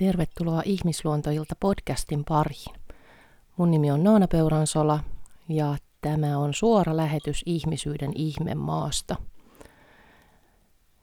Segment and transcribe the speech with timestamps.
[0.00, 2.74] Tervetuloa Ihmisluontoilta podcastin pariin.
[3.56, 5.00] Mun nimi on Noona Peuransola
[5.48, 9.16] ja tämä on suora lähetys ihmisyyden ihmemaasta.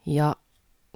[0.05, 0.35] Ja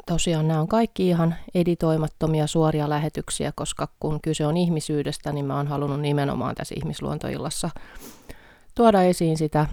[0.06, 5.58] tosiaan nämä on kaikki ihan editoimattomia suoria lähetyksiä, koska kun kyse on ihmisyydestä, niin mä
[5.58, 7.70] oon halunnut nimenomaan tässä ihmisluontoillassa
[8.76, 9.66] tuoda esiin sitä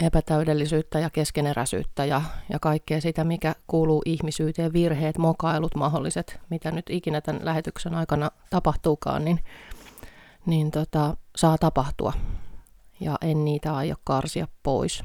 [0.00, 6.90] epätäydellisyyttä ja keskeneräisyyttä ja, ja kaikkea sitä, mikä kuuluu ihmisyyteen, virheet, mokailut, mahdolliset, mitä nyt
[6.90, 9.40] ikinä tämän lähetyksen aikana tapahtuukaan, niin,
[10.46, 12.12] niin tota, saa tapahtua.
[13.00, 15.04] Ja en niitä aio karsia pois.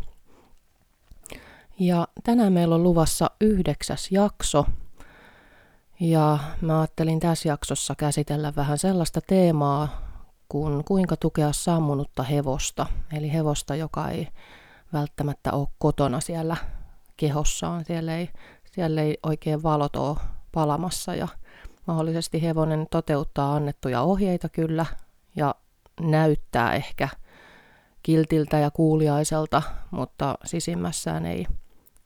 [1.80, 4.66] Ja tänään meillä on luvassa yhdeksäs jakso.
[6.00, 10.02] Ja mä ajattelin tässä jaksossa käsitellä vähän sellaista teemaa
[10.50, 12.86] kuin kuinka tukea sammunutta hevosta.
[13.14, 14.27] Eli hevosta, joka ei
[14.94, 16.58] välttämättä ole kotona siellä
[17.17, 17.86] kehossaan.
[17.86, 18.30] Siellä ei,
[18.72, 20.17] siellä ei oikein valot ole
[20.52, 21.27] palamassa ja
[21.88, 24.86] mahdollisesti hevonen toteuttaa annettuja ohjeita kyllä
[25.36, 25.55] ja
[26.02, 27.09] näyttää ehkä
[28.03, 29.61] kiltiltä ja kuuliaiselta,
[29.92, 31.47] mutta sisimmässään ei,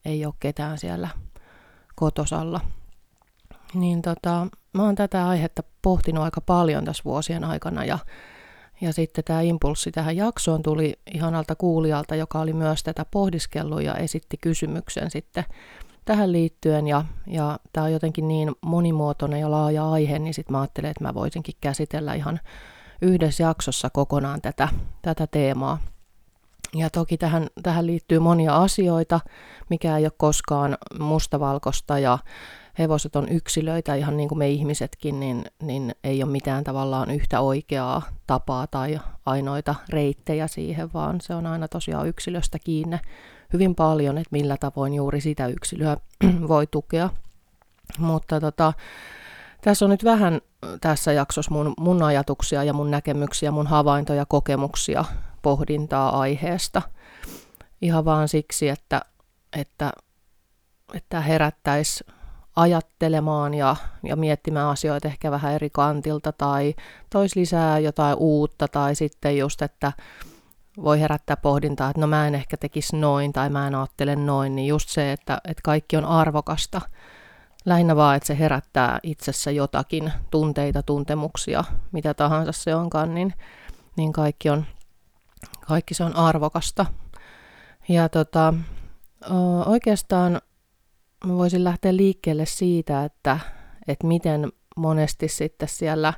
[0.06, 1.10] ei ole ketään siellä
[1.96, 2.62] kotosalla.
[3.74, 8.00] Niin tota, mä oon tätä aihetta pohtinut aika paljon tässä vuosien aikana ja
[8.82, 13.96] ja sitten tämä impulssi tähän jaksoon tuli ihanalta kuulijalta, joka oli myös tätä pohdiskellut ja
[13.96, 15.44] esitti kysymyksen sitten
[16.06, 16.88] tähän liittyen.
[16.88, 21.04] Ja, ja tämä on jotenkin niin monimuotoinen ja laaja aihe, niin sitten mä ajattelin, että
[21.04, 22.40] mä voisinkin käsitellä ihan
[23.02, 24.68] yhdessä jaksossa kokonaan tätä,
[25.02, 25.80] tätä teemaa.
[26.76, 29.20] Ja toki tähän, tähän liittyy monia asioita,
[29.70, 32.18] mikä ei ole koskaan mustavalkosta ja
[32.80, 37.42] hevoset on yksilöitä ihan niin kuin me ihmisetkin, niin, niin ei ole mitään tavallaan yhtä
[37.42, 42.98] oikeaa tapaa tai ainoita reittejä siihen, vaan se on aina tosiaan yksilöstä kiinni
[43.54, 45.98] hyvin paljon, että millä tavoin juuri sitä yksilöä
[46.48, 47.10] voi tukea.
[47.98, 48.74] Mutta tota,
[49.62, 50.42] tässä on nyt vähän
[50.82, 55.06] tässä jaksossa mun, mun ajatuksia ja mun näkemyksiä, mun havaintoja, kokemuksia,
[55.42, 56.82] pohdintaa aiheesta.
[57.82, 59.02] Ihan vaan siksi, että,
[59.54, 59.92] että,
[60.94, 62.04] että herättäisi
[62.60, 66.76] ajattelemaan ja, ja miettimään asioita ehkä vähän eri kantilta tai
[67.10, 69.94] tois lisää jotain uutta tai sitten just, että
[70.84, 74.56] voi herättää pohdintaa, että no mä en ehkä tekisi noin tai mä en ajattele noin,
[74.56, 76.82] niin just se, että, että kaikki on arvokasta.
[77.66, 83.34] Lähinnä vaan, että se herättää itsessä jotakin tunteita, tuntemuksia, mitä tahansa se onkaan, niin,
[83.98, 84.66] niin kaikki, on,
[85.68, 86.86] kaikki se on arvokasta.
[87.90, 88.54] Ja tota,
[89.66, 90.42] oikeastaan
[91.26, 93.40] mä voisin lähteä liikkeelle siitä, että,
[93.88, 96.14] että miten monesti sitten siellä,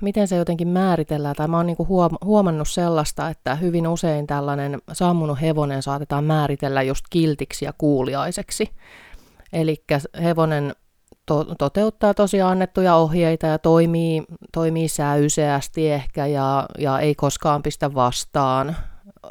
[0.00, 1.86] miten se jotenkin määritellään, tai mä oon niinku
[2.24, 8.70] huomannut sellaista, että hyvin usein tällainen sammunut hevonen saatetaan määritellä just kiltiksi ja kuuliaiseksi.
[9.52, 9.84] Eli
[10.22, 10.72] hevonen
[11.26, 17.94] to- toteuttaa tosiaan annettuja ohjeita ja toimii, toimii säyseästi ehkä ja, ja ei koskaan pistä
[17.94, 18.76] vastaan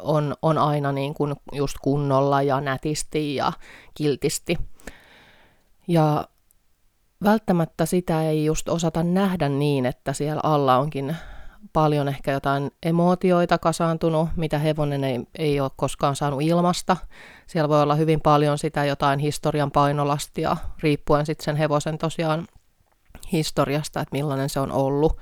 [0.02, 3.52] on, on aina niin kuin just kunnolla ja nätisti ja
[3.94, 4.58] kiltisti.
[5.88, 6.28] Ja
[7.24, 11.16] välttämättä sitä ei just osata nähdä niin, että siellä alla onkin
[11.72, 16.96] paljon ehkä jotain emootioita kasaantunut, mitä hevonen ei, ei ole koskaan saanut ilmasta.
[17.46, 22.46] Siellä voi olla hyvin paljon sitä jotain historian painolastia, riippuen sitten sen hevosen tosiaan
[23.32, 25.18] historiasta, että millainen se on ollut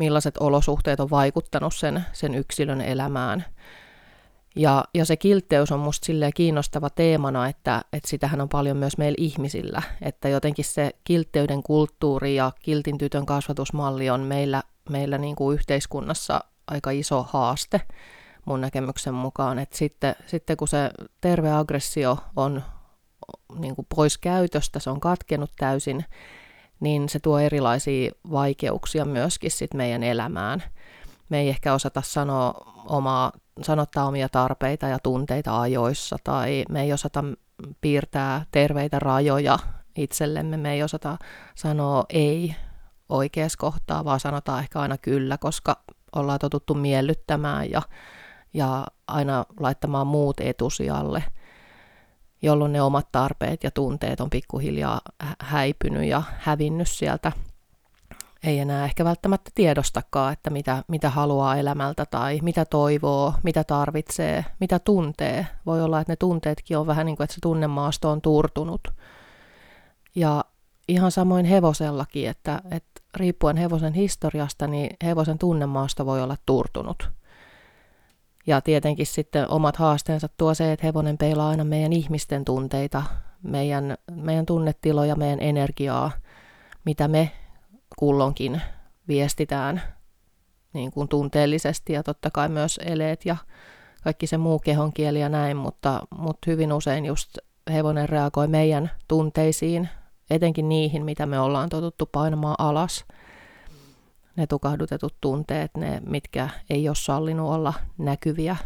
[0.00, 3.44] millaiset olosuhteet on vaikuttanut sen, sen yksilön elämään.
[4.56, 8.98] Ja, ja se kiltteys on musta silleen kiinnostava teemana, että, että sitähän on paljon myös
[8.98, 15.36] meillä ihmisillä, että jotenkin se kiltteyden kulttuuri ja kiltin tytön kasvatusmalli on meillä, meillä niin
[15.36, 17.80] kuin yhteiskunnassa aika iso haaste
[18.44, 20.90] mun näkemyksen mukaan, että sitten, sitten kun se
[21.20, 22.62] terve aggressio on
[23.58, 26.04] niin kuin pois käytöstä, se on katkenut täysin,
[26.80, 30.62] niin se tuo erilaisia vaikeuksia myöskin sit meidän elämään.
[31.28, 32.54] Me ei ehkä osata sanoa
[32.86, 33.32] omaa,
[33.62, 37.24] sanottaa omia tarpeita ja tunteita ajoissa, tai me ei osata
[37.80, 39.58] piirtää terveitä rajoja
[39.96, 41.18] itsellemme, me ei osata
[41.54, 42.54] sanoa ei
[43.08, 45.76] oikeassa kohtaa, vaan sanotaan ehkä aina kyllä, koska
[46.16, 47.82] ollaan totuttu miellyttämään ja,
[48.54, 51.24] ja aina laittamaan muut etusijalle–
[52.42, 55.00] jolloin ne omat tarpeet ja tunteet on pikkuhiljaa
[55.40, 57.32] häipynyt ja hävinnyt sieltä.
[58.42, 64.44] Ei enää ehkä välttämättä tiedostakaan, että mitä, mitä haluaa elämältä tai mitä toivoo, mitä tarvitsee,
[64.60, 65.46] mitä tuntee.
[65.66, 68.80] Voi olla, että ne tunteetkin on vähän niin kuin, että se tunnemaasto on turtunut.
[70.14, 70.44] Ja
[70.88, 77.10] ihan samoin hevosellakin, että, että riippuen hevosen historiasta, niin hevosen tunnemaasto voi olla turtunut.
[78.50, 83.02] Ja tietenkin sitten omat haasteensa tuo se, että hevonen peilaa aina meidän ihmisten tunteita,
[83.42, 86.10] meidän, meidän tunnetiloja, meidän energiaa,
[86.84, 87.30] mitä me
[87.98, 88.62] kullonkin
[89.08, 89.82] viestitään
[90.72, 93.36] niin kuin tunteellisesti ja totta kai myös eleet ja
[94.04, 97.38] kaikki se muu kehonkieli ja näin, mutta, mutta hyvin usein just
[97.72, 99.88] hevonen reagoi meidän tunteisiin,
[100.30, 103.04] etenkin niihin, mitä me ollaan totuttu painamaan alas.
[104.36, 108.56] Ne tukahdutetut tunteet, ne mitkä ei ole sallinut olla näkyviä.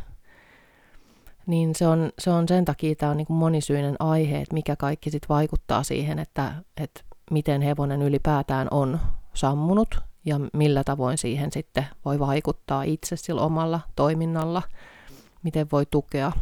[1.46, 4.76] Niin se on, se on sen takia tämä on niin kuin monisyinen aihe, että mikä
[4.76, 7.00] kaikki sit vaikuttaa siihen, että, että
[7.30, 9.00] miten hevonen ylipäätään on
[9.34, 14.62] sammunut ja millä tavoin siihen sitten voi vaikuttaa itse sillä omalla toiminnalla,
[15.42, 16.32] miten voi tukea.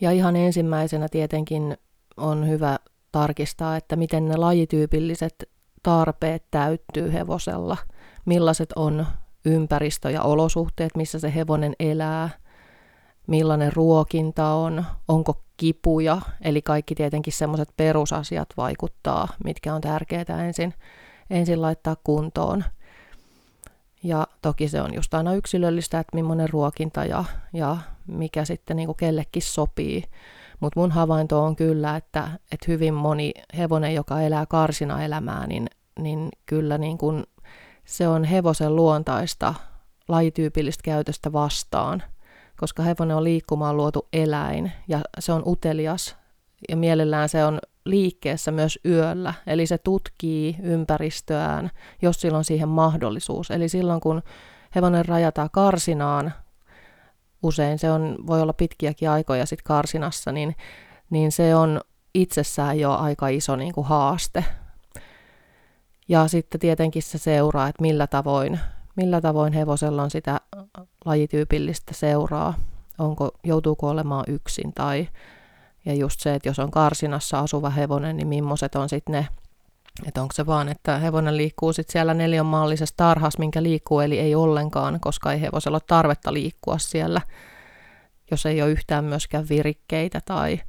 [0.00, 1.76] Ja ihan ensimmäisenä tietenkin
[2.16, 2.78] on hyvä
[3.12, 5.48] tarkistaa, että miten ne lajityypilliset
[5.82, 7.76] tarpeet täyttyy hevosella,
[8.24, 9.06] millaiset on
[9.44, 12.30] ympäristö ja olosuhteet, missä se hevonen elää,
[13.26, 20.74] millainen ruokinta on, onko kipuja, eli kaikki tietenkin semmoiset perusasiat vaikuttaa, mitkä on tärkeää ensin,
[21.30, 22.64] ensin laittaa kuntoon.
[24.02, 28.94] Ja toki se on just aina yksilöllistä, että millainen ruokinta ja, ja mikä sitten niin
[28.96, 30.04] kellekin sopii.
[30.60, 35.66] Mutta mun havainto on kyllä, että, että hyvin moni hevonen, joka elää karsina elämää, niin,
[35.98, 37.24] niin kyllä niin kuin
[37.84, 39.54] se on hevosen luontaista
[40.08, 42.02] lajityypillistä käytöstä vastaan,
[42.56, 46.16] koska hevonen on liikkumaan luotu eläin ja se on utelias
[46.68, 51.70] ja mielellään se on liikkeessä myös yöllä, eli se tutkii ympäristöään,
[52.02, 53.50] jos sillä on siihen mahdollisuus.
[53.50, 54.22] Eli silloin kun
[54.74, 56.32] hevonen rajataan karsinaan,
[57.42, 60.56] usein se on, voi olla pitkiäkin aikoja sitten karsinassa, niin,
[61.10, 61.80] niin se on
[62.14, 64.44] itsessään jo aika iso niin kuin haaste.
[66.08, 68.60] Ja sitten tietenkin se seuraa, että millä tavoin,
[68.96, 70.40] millä tavoin hevosella on sitä
[71.04, 72.54] lajityypillistä seuraa.
[72.98, 75.08] Onko, joutuuko olemaan yksin tai
[75.84, 79.28] ja just se, että jos on karsinassa asuva hevonen, niin millaiset on sitten ne,
[80.06, 84.34] että onko se vaan, että hevonen liikkuu sitten siellä neljänmaallisessa tarhassa, minkä liikkuu, eli ei
[84.34, 87.20] ollenkaan, koska ei hevosella ole tarvetta liikkua siellä,
[88.30, 90.60] jos ei ole yhtään myöskään virikkeitä tai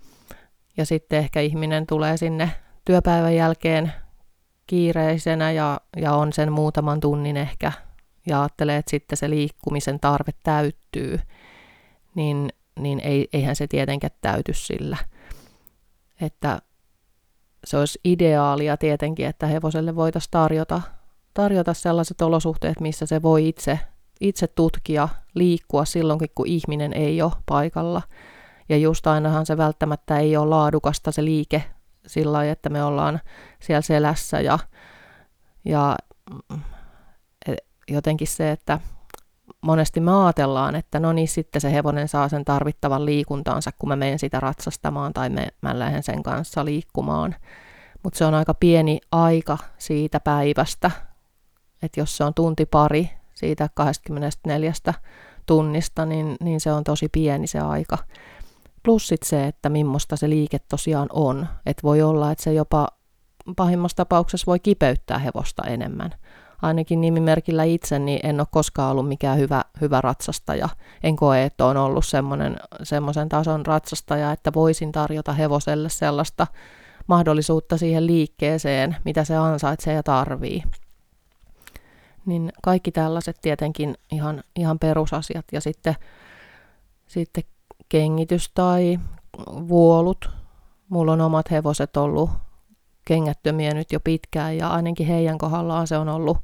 [0.77, 2.51] ja sitten ehkä ihminen tulee sinne
[2.85, 3.93] työpäivän jälkeen
[4.67, 7.71] kiireisenä ja, ja on sen muutaman tunnin ehkä
[8.27, 11.19] ja ajattelee, että sitten se liikkumisen tarve täyttyy,
[12.15, 14.97] niin niin ei, eihän se tietenkään täyty sillä.
[16.21, 16.61] Että
[17.65, 20.81] se olisi ideaalia tietenkin, että hevoselle voitaisiin tarjota,
[21.33, 23.79] tarjota sellaiset olosuhteet, missä se voi itse,
[24.19, 28.01] itse tutkia, liikkua silloinkin, kun ihminen ei ole paikalla.
[28.69, 31.63] Ja just ainahan se välttämättä ei ole laadukasta se liike
[32.07, 33.19] sillä lailla, että me ollaan
[33.59, 34.59] siellä selässä ja,
[35.65, 35.97] ja
[36.49, 36.61] mm,
[37.47, 37.55] e,
[37.87, 38.79] jotenkin se, että
[39.61, 43.95] monesti me ajatellaan, että no niin, sitten se hevonen saa sen tarvittavan liikuntaansa, kun mä
[43.95, 47.35] menen sitä ratsastamaan tai me, mä lähden sen kanssa liikkumaan.
[48.03, 50.91] Mutta se on aika pieni aika siitä päivästä,
[51.81, 54.73] että jos se on tunti pari siitä 24
[55.45, 57.97] tunnista, niin, niin se on tosi pieni se aika.
[58.83, 61.47] Plus sit se, että millaista se liike tosiaan on.
[61.65, 62.87] Että voi olla, että se jopa
[63.55, 66.11] pahimmassa tapauksessa voi kipeyttää hevosta enemmän
[66.61, 70.69] ainakin nimimerkillä itse, niin en ole koskaan ollut mikään hyvä, hyvä ratsastaja.
[71.03, 72.05] En koe, että on ollut
[72.83, 76.47] semmoisen tason ratsastaja, että voisin tarjota hevoselle sellaista
[77.07, 80.63] mahdollisuutta siihen liikkeeseen, mitä se ansaitsee ja tarvii.
[82.25, 85.45] Niin kaikki tällaiset tietenkin ihan, ihan perusasiat.
[85.51, 85.95] Ja sitten,
[87.07, 87.43] sitten
[87.89, 88.99] kengitys tai
[89.47, 90.29] vuolut.
[90.89, 92.29] Mulla on omat hevoset ollut
[93.05, 96.37] kengättömiä nyt jo pitkään ja ainakin heidän kohdallaan se on ollut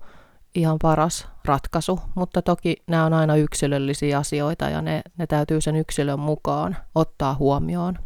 [0.55, 5.75] ihan paras ratkaisu, mutta toki nämä on aina yksilöllisiä asioita ja ne, ne täytyy sen
[5.75, 7.99] yksilön mukaan ottaa huomioon.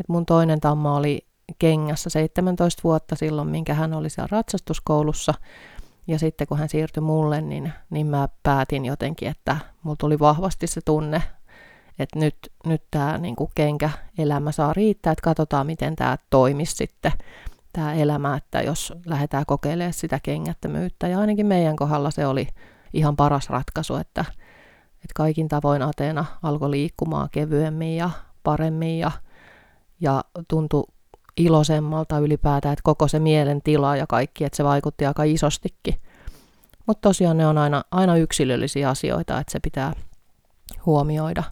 [0.00, 1.26] Et mun toinen tamma oli
[1.58, 5.34] kengässä 17 vuotta silloin, minkä hän oli siellä ratsastuskoulussa.
[6.06, 10.66] Ja sitten kun hän siirtyi mulle, niin, niin mä päätin jotenkin, että mulla tuli vahvasti
[10.66, 11.22] se tunne,
[11.98, 17.12] että nyt, nyt tämä niin kenkä-elämä saa riittää, että katsotaan miten tämä toimisi sitten
[17.76, 21.08] tämä elämä, että jos lähdetään kokeilemaan sitä kengättömyyttä.
[21.08, 22.48] Ja ainakin meidän kohdalla se oli
[22.92, 24.24] ihan paras ratkaisu, että,
[24.94, 28.10] että kaikin tavoin Ateena alkoi liikkumaan kevyemmin ja
[28.42, 29.10] paremmin ja,
[30.00, 30.84] ja tuntui
[31.36, 35.94] iloisemmalta ylipäätään, että koko se mielen tila ja kaikki, että se vaikutti aika isostikin.
[36.86, 39.92] Mutta tosiaan ne on aina, aina yksilöllisiä asioita, että se pitää
[40.86, 41.42] huomioida.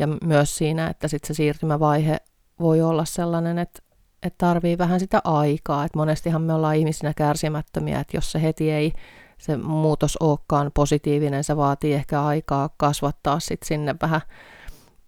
[0.00, 2.16] Ja myös siinä, että sitten se siirtymävaihe
[2.60, 3.82] voi olla sellainen, että
[4.22, 5.84] että tarvii vähän sitä aikaa.
[5.84, 8.92] Että monestihan me ollaan ihmisinä kärsimättömiä, että jos se heti ei
[9.38, 14.20] se muutos olekaan positiivinen, se vaatii ehkä aikaa kasvattaa sitten sinne vähän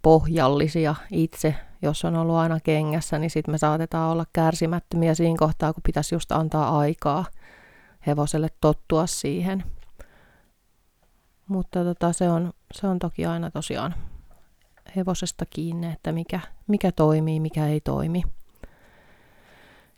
[0.03, 5.73] pohjallisia itse, jos on ollut aina kengässä, niin sitten me saatetaan olla kärsimättömiä siinä kohtaa,
[5.73, 7.25] kun pitäisi just antaa aikaa
[8.07, 9.65] hevoselle tottua siihen.
[11.49, 13.95] Mutta tota, se, on, se on toki aina tosiaan
[14.97, 18.23] hevosesta kiinni, että mikä, mikä toimii, mikä ei toimi.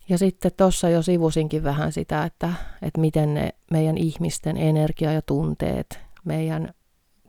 [0.08, 5.22] Ja sitten tuossa jo sivusinkin vähän sitä, että, että miten ne meidän ihmisten energia ja
[5.22, 6.74] tunteet, meidän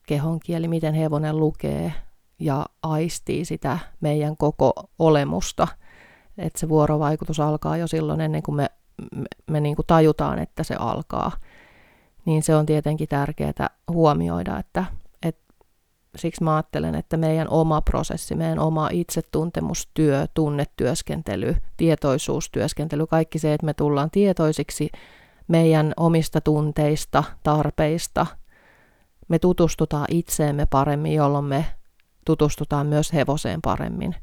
[0.08, 1.94] kehonkieli, miten hevonen lukee
[2.40, 5.68] ja aistii sitä meidän koko olemusta.
[6.38, 8.70] Että se vuorovaikutus alkaa jo silloin ennen kuin me,
[9.16, 11.32] me, me niin kuin tajutaan, että se alkaa.
[12.26, 14.86] Niin se on tietenkin tärkeää huomioida, että,
[16.18, 23.66] siksi mä ajattelen, että meidän oma prosessi, meidän oma itsetuntemustyö, tunnetyöskentely, tietoisuustyöskentely, kaikki se, että
[23.66, 24.90] me tullaan tietoisiksi
[25.48, 28.26] meidän omista tunteista, tarpeista,
[29.28, 31.66] me tutustutaan itseemme paremmin, jolloin me
[32.26, 34.16] tutustutaan myös hevoseen paremmin.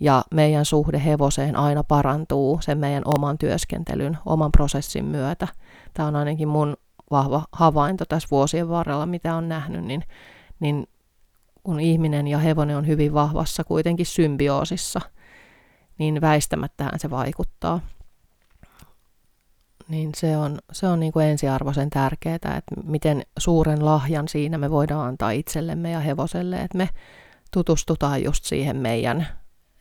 [0.00, 5.48] Ja meidän suhde hevoseen aina parantuu sen meidän oman työskentelyn, oman prosessin myötä.
[5.94, 6.76] Tämä on ainakin mun
[7.10, 10.04] vahva havainto tässä vuosien varrella, mitä on nähnyt, niin,
[10.60, 10.86] niin
[11.68, 15.00] kun ihminen ja hevonen on hyvin vahvassa kuitenkin symbioosissa,
[15.98, 17.80] niin väistämättähän se vaikuttaa.
[19.88, 24.70] Niin se on, se on niin kuin ensiarvoisen tärkeää, että miten suuren lahjan siinä me
[24.70, 26.88] voidaan antaa itsellemme ja hevoselle, että me
[27.52, 29.26] tutustutaan just siihen meidän,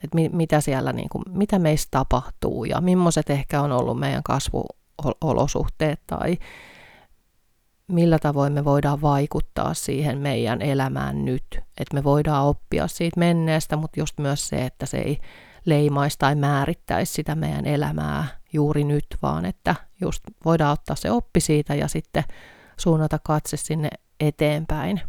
[0.03, 4.23] että mi, mitä siellä, niin kuin, mitä meistä tapahtuu ja millaiset ehkä on ollut meidän
[4.23, 6.37] kasvuolosuhteet tai
[7.87, 11.43] millä tavoin me voidaan vaikuttaa siihen meidän elämään nyt.
[11.51, 15.19] Että me voidaan oppia siitä menneestä, mutta just myös se, että se ei
[15.65, 21.39] leimaisi tai määrittäisi sitä meidän elämää juuri nyt, vaan että just voidaan ottaa se oppi
[21.39, 22.23] siitä ja sitten
[22.77, 23.89] suunnata katse sinne
[24.19, 25.01] eteenpäin.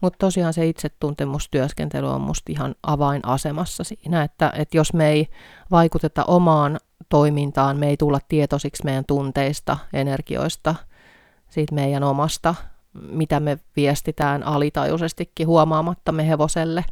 [0.00, 5.28] Mutta tosiaan se itsetuntemustyöskentely on musta ihan avainasemassa siinä, että, että jos me ei
[5.70, 10.74] vaikuteta omaan toimintaan, me ei tulla tietoisiksi meidän tunteista, energioista–
[11.50, 12.54] siitä meidän omasta,
[12.92, 16.84] mitä me viestitään alitajuisestikin huomaamattamme hevoselle,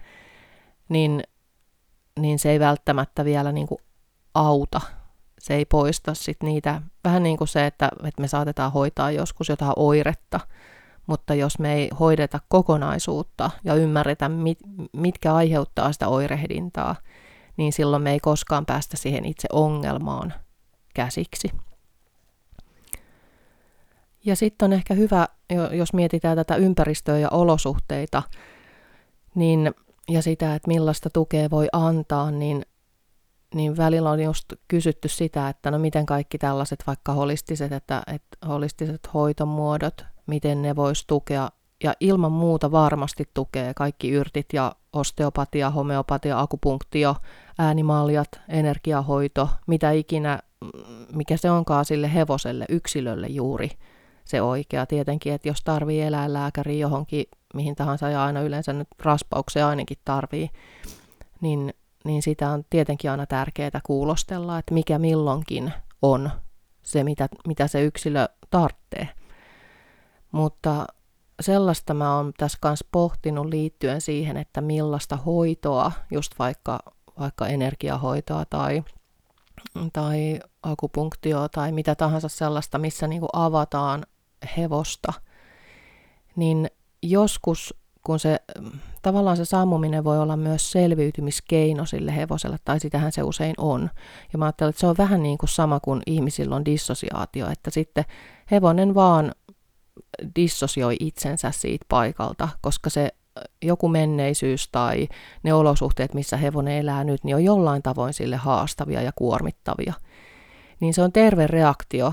[0.88, 1.23] niin,
[2.18, 3.78] niin se ei välttämättä vielä niin kuin
[4.35, 4.80] auta.
[5.38, 9.49] Se ei poista sit niitä, vähän niin kuin se, että, että me saatetaan hoitaa joskus
[9.49, 10.40] jotain oiretta,
[11.06, 14.59] mutta jos me ei hoideta kokonaisuutta ja ymmärretä, mit,
[14.92, 16.97] mitkä aiheuttaa sitä oirehdintaa,
[17.56, 20.35] niin silloin me ei koskaan päästä siihen itse ongelmaan
[20.94, 21.50] käsiksi.
[24.24, 25.28] Ja sitten on ehkä hyvä,
[25.72, 28.22] jos mietitään tätä ympäristöä ja olosuhteita,
[29.34, 29.74] niin,
[30.08, 32.62] ja sitä, että millaista tukea voi antaa, niin,
[33.54, 38.48] niin välillä on just kysytty sitä, että no miten kaikki tällaiset vaikka holistiset, että, että
[38.48, 41.50] holistiset hoitomuodot, miten ne vois tukea,
[41.84, 47.16] ja ilman muuta varmasti tukee kaikki yrtit ja osteopatia, homeopatia, akupunktio,
[47.58, 50.38] äänimaljat, energiahoito, mitä ikinä,
[51.12, 53.70] mikä se onkaan sille hevoselle, yksilölle juuri–
[54.24, 54.86] se oikea.
[54.86, 57.24] Tietenkin, että jos tarvii eläinlääkäri johonkin,
[57.54, 60.50] mihin tahansa ja aina yleensä nyt raspauksia ainakin tarvii,
[61.40, 61.74] niin,
[62.04, 66.30] niin sitä on tietenkin aina tärkeää kuulostella, että mikä milloinkin on
[66.82, 69.08] se, mitä, mitä se yksilö tarvitsee.
[70.32, 70.86] Mutta
[71.40, 76.78] sellaista mä oon tässä kanssa pohtinut liittyen siihen, että millaista hoitoa, just vaikka,
[77.18, 78.82] vaikka energiahoitoa tai,
[79.92, 84.06] tai akupunktio tai mitä tahansa sellaista, missä niin avataan
[84.56, 85.12] hevosta,
[86.37, 86.70] niin
[87.02, 87.75] joskus
[88.06, 88.38] kun se
[89.02, 93.90] tavallaan se sammuminen voi olla myös selviytymiskeino sille hevoselle, tai sitähän se usein on.
[94.32, 97.70] Ja mä ajattelen, että se on vähän niin kuin sama kuin ihmisillä on dissosiaatio, että
[97.70, 98.04] sitten
[98.50, 99.32] hevonen vaan
[100.37, 103.08] dissosioi itsensä siitä paikalta, koska se
[103.62, 105.08] joku menneisyys tai
[105.42, 109.94] ne olosuhteet, missä hevonen elää nyt, niin on jollain tavoin sille haastavia ja kuormittavia.
[110.80, 112.12] Niin se on terve reaktio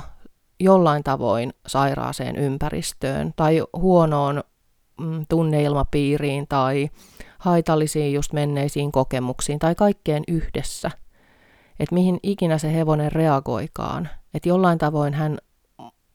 [0.60, 4.44] jollain tavoin sairaaseen ympäristöön tai huonoon
[5.00, 6.90] mm, tunneilmapiiriin tai
[7.40, 10.92] haitallisiin just menneisiin kokemuksiin tai kaikkeen yhdessä.
[11.80, 14.10] Että mihin ikinä se hevonen reagoikaan.
[14.34, 15.38] Että jollain tavoin hän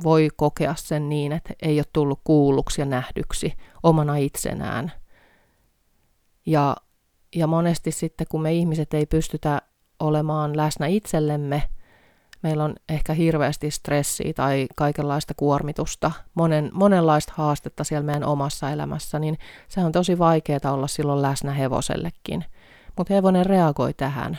[0.05, 4.93] voi kokea sen niin, että ei ole tullut kuulluksi ja nähdyksi omana itsenään.
[6.47, 6.77] Ja,
[7.37, 9.63] ja monesti sitten, kun me ihmiset ei pystytä
[10.01, 11.63] olemaan läsnä itsellemme–
[12.45, 19.19] meillä on ehkä hirveästi stressiä tai kaikenlaista kuormitusta, monen, monenlaista haastetta siellä meidän omassa elämässä,
[19.19, 22.45] niin se on tosi vaikeaa olla silloin läsnä hevosellekin.
[22.97, 24.39] Mutta hevonen reagoi tähän.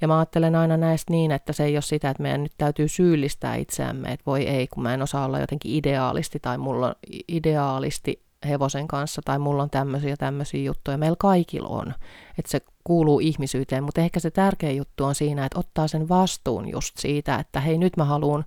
[0.00, 2.88] Ja mä ajattelen aina näistä niin, että se ei ole sitä, että meidän nyt täytyy
[2.88, 6.94] syyllistää itseämme, että voi ei, kun mä en osaa olla jotenkin ideaalisti tai mulla on
[7.28, 10.98] ideaalisti hevosen kanssa tai mulla on tämmöisiä tämmöisiä juttuja.
[10.98, 11.94] Meillä kaikilla on,
[12.38, 16.68] että se kuuluu ihmisyyteen, mutta ehkä se tärkeä juttu on siinä, että ottaa sen vastuun
[16.68, 18.44] just siitä, että hei nyt mä haluan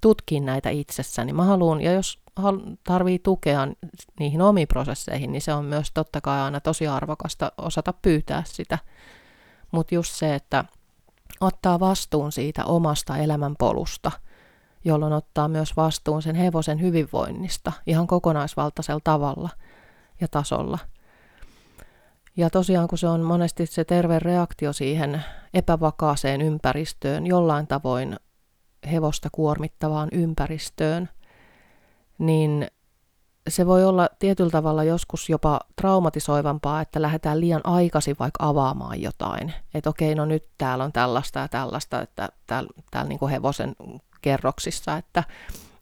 [0.00, 1.32] tutkia näitä itsessäni.
[1.32, 2.18] Mä haluan, ja jos
[2.84, 3.68] tarvii tukea
[4.20, 8.78] niihin omiin prosesseihin, niin se on myös totta kai aina tosi arvokasta osata pyytää sitä.
[9.70, 10.64] Mutta just se, että
[11.40, 14.12] ottaa vastuun siitä omasta elämänpolusta,
[14.84, 19.48] jolloin ottaa myös vastuun sen hevosen hyvinvoinnista ihan kokonaisvaltaisella tavalla
[20.20, 20.78] ja tasolla.
[22.36, 25.24] Ja tosiaan, kun se on monesti se terve reaktio siihen
[25.54, 28.16] epävakaaseen ympäristöön, jollain tavoin
[28.92, 31.08] hevosta kuormittavaan ympäristöön,
[32.18, 32.66] niin
[33.48, 39.54] se voi olla tietyllä tavalla joskus jopa traumatisoivampaa, että lähdetään liian aikaisin vaikka avaamaan jotain.
[39.74, 43.76] Että okei, no nyt täällä on tällaista ja tällaista, että täällä, täällä niin hevosen
[44.24, 45.24] kerroksissa, että,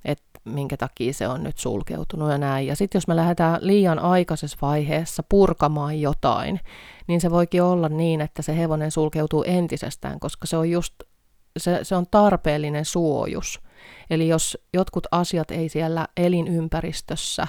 [0.04, 2.66] että minkä takia se on nyt sulkeutunut ja näin.
[2.66, 6.60] Ja sitten jos me lähdetään liian aikaisessa vaiheessa purkamaan jotain,
[7.06, 10.94] niin se voikin olla niin, että se hevonen sulkeutuu entisestään, koska se on just
[11.56, 13.60] se, se on tarpeellinen suojus.
[14.10, 17.46] Eli jos jotkut asiat ei siellä elinympäristössä,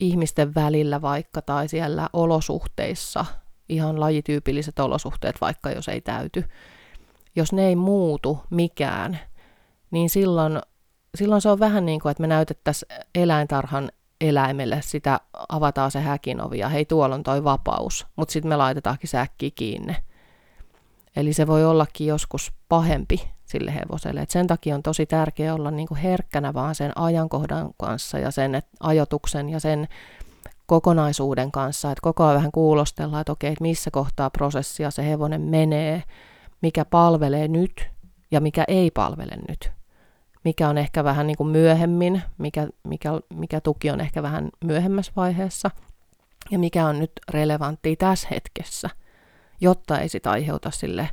[0.00, 3.24] ihmisten välillä vaikka tai siellä olosuhteissa,
[3.68, 6.44] ihan lajityypilliset olosuhteet vaikka jos ei täyty,
[7.36, 9.18] jos ne ei muutu mikään,
[9.94, 10.60] niin silloin,
[11.14, 16.40] silloin se on vähän niin kuin, että me näytettäisiin eläintarhan eläimelle sitä, avataan se häkin
[16.40, 19.96] ovi ja hei tuolla on toi vapaus, mutta sitten me laitetaankin säkki kiinni
[21.16, 24.20] Eli se voi ollakin joskus pahempi sille hevoselle.
[24.20, 28.54] Et sen takia on tosi tärkeää olla niinku herkkänä vaan sen ajankohdan kanssa ja sen
[28.54, 29.88] et, ajotuksen ja sen
[30.66, 36.02] kokonaisuuden kanssa, että koko ajan vähän kuulostellaan, että okei, missä kohtaa prosessia se hevonen menee,
[36.62, 37.90] mikä palvelee nyt
[38.30, 39.72] ja mikä ei palvele nyt.
[40.44, 45.12] Mikä on ehkä vähän niin kuin myöhemmin, mikä, mikä, mikä tuki on ehkä vähän myöhemmässä
[45.16, 45.70] vaiheessa
[46.50, 48.90] ja mikä on nyt relevanttia tässä hetkessä–
[49.60, 51.10] jotta ei sitä aiheuta sille,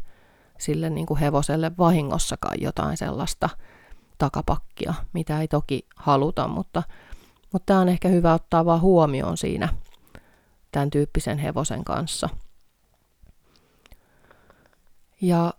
[0.60, 3.50] sille niin kuin hevoselle vahingossakaan jotain sellaista
[4.18, 6.84] takapakkia, mitä ei toki haluta, mutta,
[7.54, 9.70] mutta tämä on ehkä hyvä ottaa vaan huomioon siinä
[10.72, 12.30] tämän tyyppisen hevosen kanssa.
[15.22, 15.54] Ja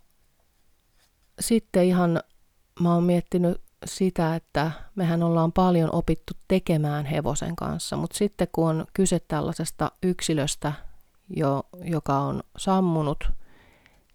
[1.39, 2.19] sitten ihan
[2.79, 8.69] mä oon miettinyt sitä, että mehän ollaan paljon opittu tekemään hevosen kanssa, mutta sitten kun
[8.69, 10.73] on kyse tällaisesta yksilöstä,
[11.29, 13.29] jo, joka on sammunut,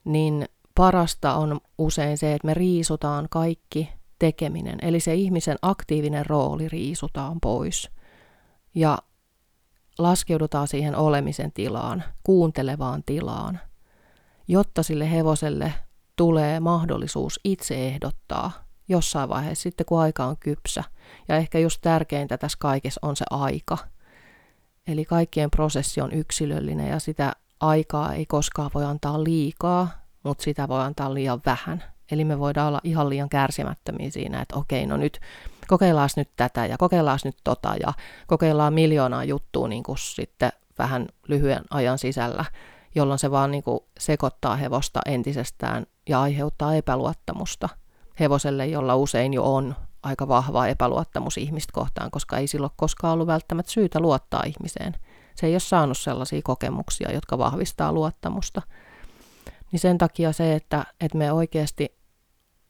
[0.04, 6.68] niin parasta on usein se, että me riisutaan kaikki tekeminen, eli se ihmisen aktiivinen rooli
[6.68, 7.90] riisutaan pois.
[8.74, 8.98] Ja
[9.98, 13.61] laskeudutaan siihen olemisen tilaan, kuuntelevaan tilaan,
[14.48, 15.74] jotta sille hevoselle
[16.16, 20.85] tulee mahdollisuus itse ehdottaa jossain vaiheessa sitten, kun aika on kypsä.
[21.29, 23.79] Ja ehkä just tärkeintä tässä kaikessa on se aika–
[24.88, 29.88] Eli kaikkien prosessi on yksilöllinen ja sitä aikaa ei koskaan voi antaa liikaa,
[30.22, 31.85] mutta sitä voi antaa liian vähän.
[32.11, 35.20] Eli me voidaan olla ihan liian kärsimättömiä siinä, että okei, no nyt
[35.66, 37.92] kokeillaan nyt tätä ja kokeillaan nyt tota ja
[38.27, 42.44] kokeillaan miljoonaa juttua niin kuin sitten vähän lyhyen ajan sisällä,
[42.94, 47.68] jolloin se vaan niin kuin sekoittaa hevosta entisestään ja aiheuttaa epäluottamusta
[48.20, 53.26] hevoselle, jolla usein jo on aika vahva epäluottamus ihmistä kohtaan, koska ei silloin koskaan ollut
[53.26, 54.94] välttämättä syytä luottaa ihmiseen.
[55.35, 58.62] Se ei ole saanut sellaisia kokemuksia, jotka vahvistaa luottamusta.
[59.72, 61.98] Niin sen takia se, että, että me oikeasti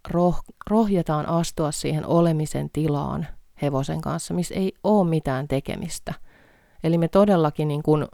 [0.09, 3.27] roh, rohjetaan astua siihen olemisen tilaan
[3.63, 6.15] hevosen kanssa, missä ei ole mitään tekemistä.
[6.85, 8.09] Eli me todellakin, niin kun,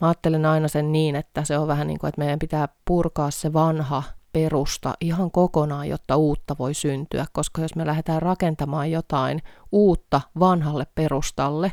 [0.00, 3.30] mä ajattelen aina sen niin, että se on vähän niin kuin, että meidän pitää purkaa
[3.30, 4.02] se vanha
[4.34, 9.42] perusta ihan kokonaan, jotta uutta voi syntyä, koska jos me lähdetään rakentamaan jotain
[9.72, 11.72] uutta vanhalle perustalle,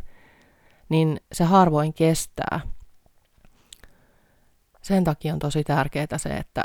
[0.90, 2.60] niin se harvoin kestää.
[4.82, 6.64] Sen takia on tosi tärkeää se, että,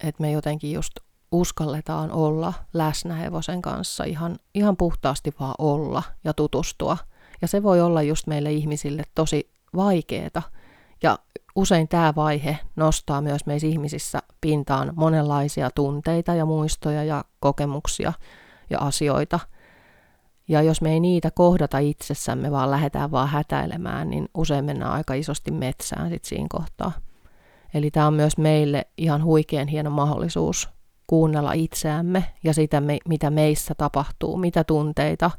[0.00, 0.92] että me jotenkin just
[1.32, 6.96] uskalletaan olla läsnä hevosen kanssa, ihan, ihan puhtaasti vaan olla ja tutustua.
[7.42, 10.42] Ja se voi olla just meille ihmisille tosi vaikeeta.
[11.02, 11.18] Ja
[11.56, 18.12] usein tämä vaihe nostaa myös meissä ihmisissä pintaan monenlaisia tunteita ja muistoja ja kokemuksia
[18.70, 19.40] ja asioita.
[20.48, 25.14] Ja jos me ei niitä kohdata itsessämme, vaan lähdetään vaan hätäilemään, niin usein mennään aika
[25.14, 26.92] isosti metsään sit siinä kohtaa.
[27.74, 30.68] Eli tämä on myös meille ihan huikean hieno mahdollisuus
[31.06, 35.30] kuunnella itseämme ja sitä, mitä meissä tapahtuu, mitä tunteita,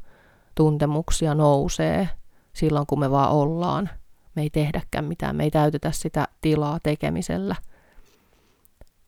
[0.56, 2.10] tuntemuksia nousee
[2.54, 3.90] silloin, kun me vaan ollaan–
[4.36, 7.56] me ei tehdäkään mitään, me ei täytetä sitä tilaa tekemisellä.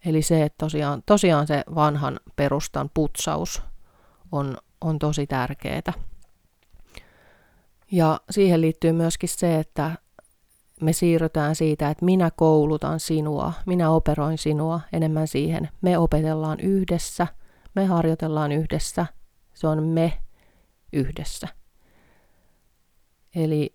[0.05, 3.63] Eli se, että tosiaan, tosiaan se vanhan perustan putsaus
[4.31, 5.93] on, on tosi tärkeää.
[7.91, 9.91] Ja siihen liittyy myöskin se, että
[10.81, 15.69] me siirrytään siitä, että minä koulutan sinua, minä operoin sinua enemmän siihen.
[15.81, 17.27] Me opetellaan yhdessä,
[17.75, 19.05] me harjoitellaan yhdessä,
[19.53, 20.19] se on me
[20.93, 21.47] yhdessä.
[23.35, 23.73] Eli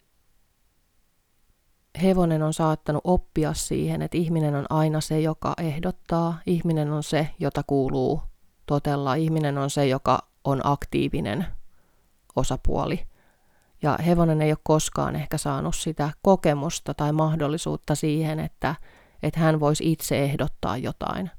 [2.02, 7.30] hevonen on saattanut oppia siihen, että ihminen on aina se, joka ehdottaa, ihminen on se,
[7.38, 8.22] jota kuuluu
[8.66, 11.46] totella, ihminen on se, joka on aktiivinen
[12.36, 13.06] osapuoli.
[13.82, 18.74] Ja hevonen ei ole koskaan ehkä saanut sitä kokemusta tai mahdollisuutta siihen, että,
[19.22, 21.30] että hän voisi itse ehdottaa jotain.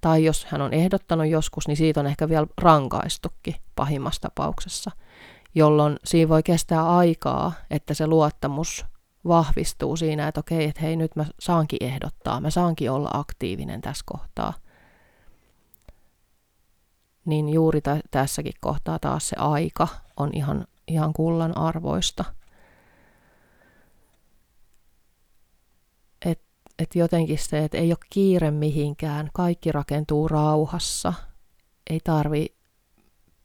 [0.00, 4.90] Tai jos hän on ehdottanut joskus, niin siitä on ehkä vielä rankaistukin pahimmassa tapauksessa,
[5.54, 8.86] jolloin siinä voi kestää aikaa, että se luottamus
[9.28, 14.04] vahvistuu siinä, että okei, että hei nyt mä saankin ehdottaa, mä saankin olla aktiivinen tässä
[14.06, 14.52] kohtaa.
[17.24, 22.24] Niin juuri t- tässäkin kohtaa taas se aika on ihan, ihan kullan arvoista.
[26.24, 26.42] Et,
[26.78, 31.12] et jotenkin se, että ei ole kiire mihinkään, kaikki rakentuu rauhassa,
[31.90, 32.46] ei tarvi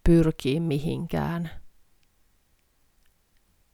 [0.04, 1.50] pyrkiä mihinkään.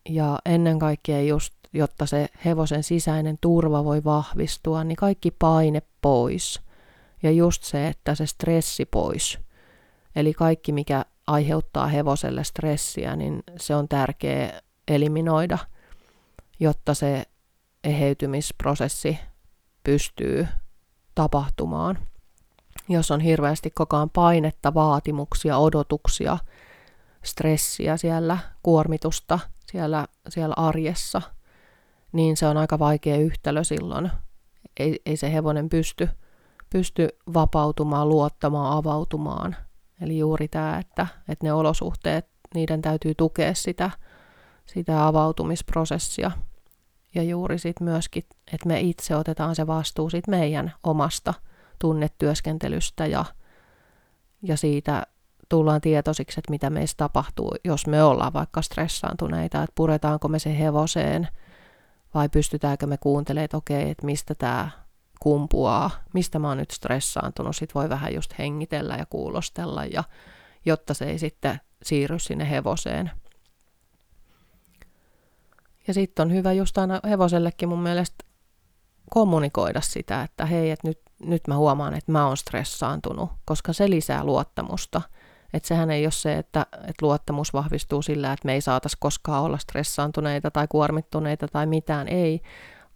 [0.10, 6.62] Ja ennen kaikkea just jotta se hevosen sisäinen turva voi vahvistua, niin kaikki paine pois.
[7.24, 9.40] Ja just se, että se stressi pois.
[10.16, 15.58] Eli kaikki, mikä aiheuttaa hevoselle stressiä, niin se on tärkeä eliminoida,
[16.60, 17.24] jotta se
[17.84, 19.20] eheytymisprosessi
[19.84, 20.48] pystyy
[21.16, 21.98] tapahtumaan.
[22.90, 26.38] Jos on hirveästi koko ajan painetta, vaatimuksia, odotuksia,
[27.24, 29.40] stressiä siellä, kuormitusta
[29.74, 31.22] siellä, siellä arjessa–
[32.14, 34.12] niin se on aika vaikea yhtälö silloin.
[34.80, 36.10] Ei, ei se hevonen pysty,
[36.70, 39.56] pysty vapautumaan, luottamaan, avautumaan.
[40.02, 43.92] Eli juuri tämä, että, että ne olosuhteet, niiden täytyy tukea sitä,
[44.66, 46.32] sitä avautumisprosessia.
[47.16, 51.34] Ja juuri sitten myöskin, että me itse otetaan se vastuu siitä meidän omasta
[51.80, 53.26] tunnetyöskentelystä ja,
[54.42, 55.08] ja siitä
[55.54, 60.60] tullaan tietoisiksi, että mitä meistä tapahtuu, jos me ollaan vaikka stressaantuneita, että puretaanko me se
[60.60, 61.28] hevoseen–
[62.14, 64.70] vai pystytäänkö me kuuntelemaan, että okei, että mistä tämä
[65.20, 70.04] kumpuaa, mistä mä oon nyt stressaantunut, sit voi vähän just hengitellä ja kuulostella, ja,
[70.66, 73.12] jotta se ei sitten siirry sinne hevoseen.
[75.88, 78.26] Ja sitten on hyvä just aina hevosellekin mun mielestä
[79.10, 83.90] kommunikoida sitä, että hei, että nyt, nyt mä huomaan, että mä oon stressaantunut, koska se
[83.90, 85.02] lisää luottamusta–
[85.54, 89.44] että sehän ei ole se, että, että luottamus vahvistuu sillä, että me ei saataisi koskaan
[89.44, 92.42] olla stressaantuneita tai kuormittuneita tai mitään, ei,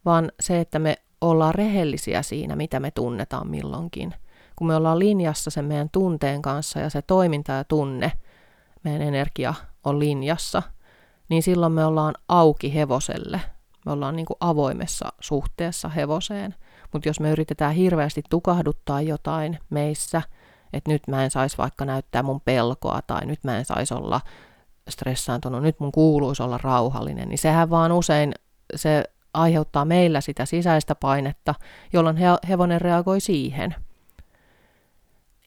[0.05, 4.13] vaan se, että me ollaan rehellisiä siinä, mitä me tunnetaan milloinkin.
[4.55, 8.11] Kun me ollaan linjassa sen meidän tunteen kanssa ja se toiminta ja tunne,
[8.83, 10.63] meidän energia on linjassa,
[11.29, 13.41] niin silloin me ollaan auki hevoselle.
[13.85, 16.55] Me ollaan niin kuin avoimessa suhteessa hevoseen.
[16.93, 20.21] Mutta jos me yritetään hirveästi tukahduttaa jotain meissä–
[20.73, 24.21] että nyt mä en saisi vaikka näyttää mun pelkoa tai nyt mä en saisi olla
[24.89, 28.33] stressaantunut, nyt mun kuuluisi olla rauhallinen, niin sehän vaan usein
[28.75, 29.03] se
[29.33, 31.55] aiheuttaa meillä sitä sisäistä painetta,
[31.93, 33.75] jolloin hevonen reagoi siihen.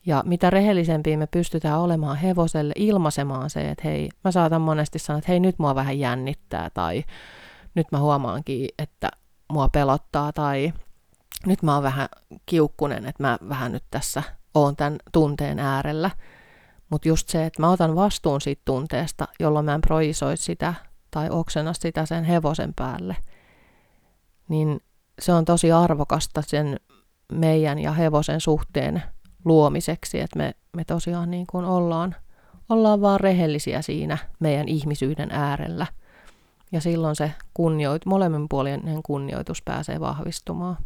[0.06, 5.18] Ja mitä rehellisempiä me pystytään olemaan hevoselle ilmaisemaan se, että hei, mä saatan monesti sanoa,
[5.18, 7.04] että hei, nyt mua vähän jännittää, tai
[7.74, 9.11] nyt mä huomaankin, että
[9.52, 10.72] mua pelottaa, tai
[11.46, 12.09] nyt mä oon vähän
[12.46, 14.22] kiukkunen, että mä vähän nyt tässä
[14.54, 16.10] oon tämän tunteen äärellä.
[16.90, 20.74] Mutta just se, että mä otan vastuun siitä tunteesta, jolloin mä en projisoi sitä
[21.10, 23.16] tai oksena sitä sen hevosen päälle,
[24.48, 24.80] niin
[25.18, 26.76] se on tosi arvokasta sen
[27.32, 29.02] meidän ja hevosen suhteen
[29.44, 32.16] luomiseksi, että me, me tosiaan niin kuin ollaan,
[32.68, 35.86] ollaan vaan rehellisiä siinä meidän ihmisyyden äärellä.
[36.72, 40.76] Ja silloin se kunnioit, molemminpuolinen kunnioitus pääsee vahvistumaan.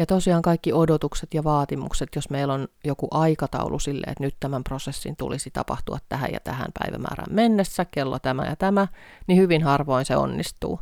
[0.00, 4.64] Ja tosiaan kaikki odotukset ja vaatimukset, jos meillä on joku aikataulu sille, että nyt tämän
[4.64, 8.88] prosessin tulisi tapahtua tähän ja tähän päivämäärään mennessä, kello tämä ja tämä,
[9.26, 10.80] niin hyvin harvoin se onnistuu.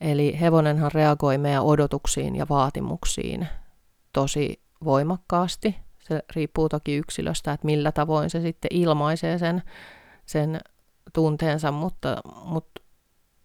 [0.00, 3.48] Eli hevonenhan reagoi meidän odotuksiin ja vaatimuksiin
[4.12, 5.76] tosi voimakkaasti.
[5.98, 9.62] Se riippuu toki yksilöstä, että millä tavoin se sitten ilmaisee sen,
[10.26, 10.60] sen
[11.12, 12.82] tunteensa, mutta, mutta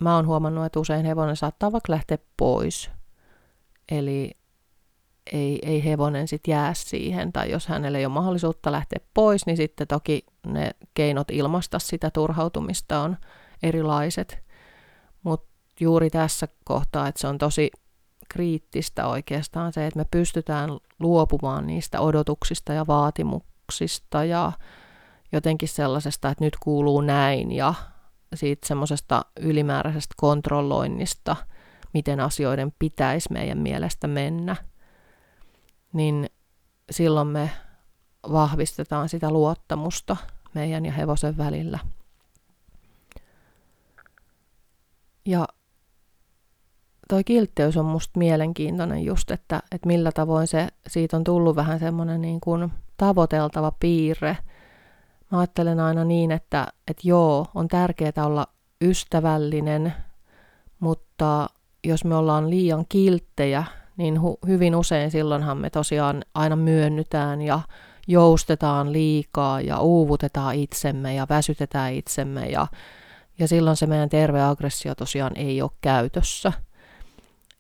[0.02, 2.92] mä oon huomannut, että usein hevonen saattaa vaikka lähteä pois.
[3.92, 4.32] Eli
[5.32, 9.58] ei, ei hevonen sitten jää siihen, tai jos hänelle ei ole mahdollisuutta lähteä pois, niin
[9.58, 13.18] sitten toki ne keinot ilmaista sitä turhautumista on
[13.64, 14.44] erilaiset.
[15.24, 17.72] Mutta juuri tässä kohtaa, että se on tosi
[18.30, 24.52] kriittistä oikeastaan se, että me pystytään luopumaan niistä odotuksista ja vaatimuksista ja
[25.32, 27.74] jotenkin sellaisesta, että nyt kuuluu näin ja
[28.34, 31.36] siitä semmoisesta ylimääräisestä kontrolloinnista,
[31.94, 34.56] miten asioiden pitäisi meidän mielestä mennä,
[35.94, 36.30] niin
[36.92, 37.50] silloin me
[38.32, 40.18] vahvistetaan sitä luottamusta
[40.54, 41.80] meidän ja hevosen välillä.
[45.26, 45.48] Ja
[47.10, 51.80] toi kiltteys on musta mielenkiintoinen just, että, että millä tavoin se, siitä on tullut vähän
[51.80, 54.38] semmoinen niin kuin tavoiteltava piirre.
[55.32, 58.48] Mä ajattelen aina niin, että, että joo, on tärkeää olla
[58.82, 59.94] ystävällinen,
[60.80, 61.50] mutta
[61.84, 63.64] jos me ollaan liian kilttejä,
[63.98, 67.60] niin hu- hyvin usein silloinhan me tosiaan aina myönnytään ja
[68.08, 72.68] joustetaan liikaa ja uuvutetaan itsemme ja väsytetään itsemme ja,
[73.40, 76.54] ja silloin se meidän terve aggressio tosiaan ei ole käytössä.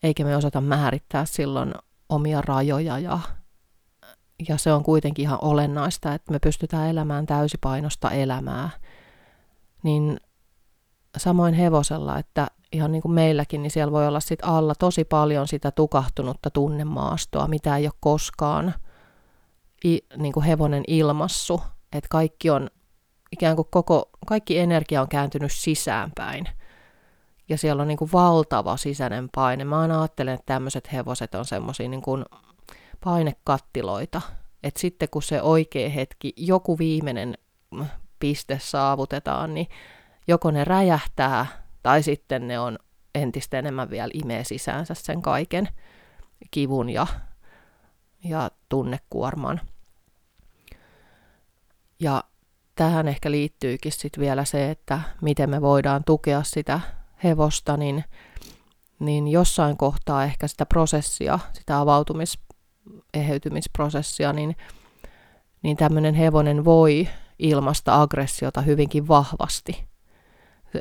[0.04, 1.74] Eikä me osata määrittää silloin
[2.10, 3.19] omia rajoja ja,
[4.50, 8.69] ja se on kuitenkin ihan olennaista, että me pystytään elämään täysipainosta elämää.
[9.84, 10.19] Niin
[11.17, 15.48] samoin hevosella, että ihan niin kuin meilläkin, niin siellä voi olla sit alla tosi paljon
[15.48, 18.74] sitä tukahtunutta tunnemaastoa, mitä ei ole koskaan
[19.86, 21.62] i, niin kuin hevonen ilmassu,
[21.94, 22.70] että kaikki on
[23.32, 26.46] ikään kuin koko, kaikki energia on kääntynyt sisäänpäin.
[27.50, 29.64] Ja siellä on niin kuin valtava sisäinen paine.
[29.64, 32.26] Mä aina ajattelen, että tämmöiset hevoset on semmoisia niin kuin
[33.04, 34.22] painekattiloita.
[34.64, 37.38] Että sitten kun se oikea hetki, joku viimeinen
[38.20, 39.68] piste saavutetaan, niin
[40.28, 42.80] joko ne räjähtää tai sitten ne on
[43.15, 45.69] entistä enemmän vielä imee sisäänsä sen kaiken
[46.52, 47.08] kivun ja,
[48.24, 49.62] ja tunnekuorman.
[52.00, 52.24] Ja
[52.76, 56.80] tähän ehkä liittyykin sitten vielä se, että miten me voidaan tukea sitä
[57.24, 58.04] hevosta, niin,
[59.00, 62.39] niin jossain kohtaa ehkä sitä prosessia, sitä avautumis,
[63.13, 64.56] eheytymisprosessia, niin,
[65.62, 67.08] niin tämmöinen hevonen voi
[67.39, 69.93] ilmasta aggressiota hyvinkin vahvasti.